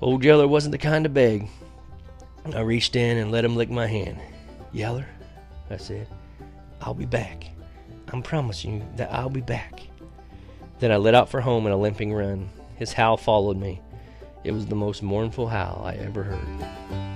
Old 0.00 0.24
Yeller 0.24 0.48
wasn't 0.48 0.72
the 0.72 0.78
kind 0.78 1.04
to 1.04 1.08
beg. 1.08 1.48
I 2.54 2.60
reached 2.60 2.96
in 2.96 3.18
and 3.18 3.30
let 3.30 3.44
him 3.44 3.56
lick 3.56 3.70
my 3.70 3.86
hand. 3.86 4.18
Yeller, 4.72 5.06
I 5.70 5.76
said, 5.76 6.06
I'll 6.80 6.94
be 6.94 7.06
back. 7.06 7.48
I'm 8.12 8.22
promising 8.22 8.74
you 8.76 8.86
that 8.96 9.12
I'll 9.12 9.28
be 9.28 9.40
back. 9.40 9.82
Then 10.78 10.92
I 10.92 10.96
lit 10.96 11.14
out 11.14 11.28
for 11.28 11.40
home 11.40 11.66
in 11.66 11.72
a 11.72 11.76
limping 11.76 12.12
run. 12.12 12.48
His 12.76 12.92
howl 12.92 13.16
followed 13.16 13.56
me. 13.56 13.80
It 14.44 14.52
was 14.52 14.66
the 14.66 14.74
most 14.74 15.02
mournful 15.02 15.48
howl 15.48 15.82
I 15.84 15.94
ever 15.94 16.22
heard. 16.22 17.07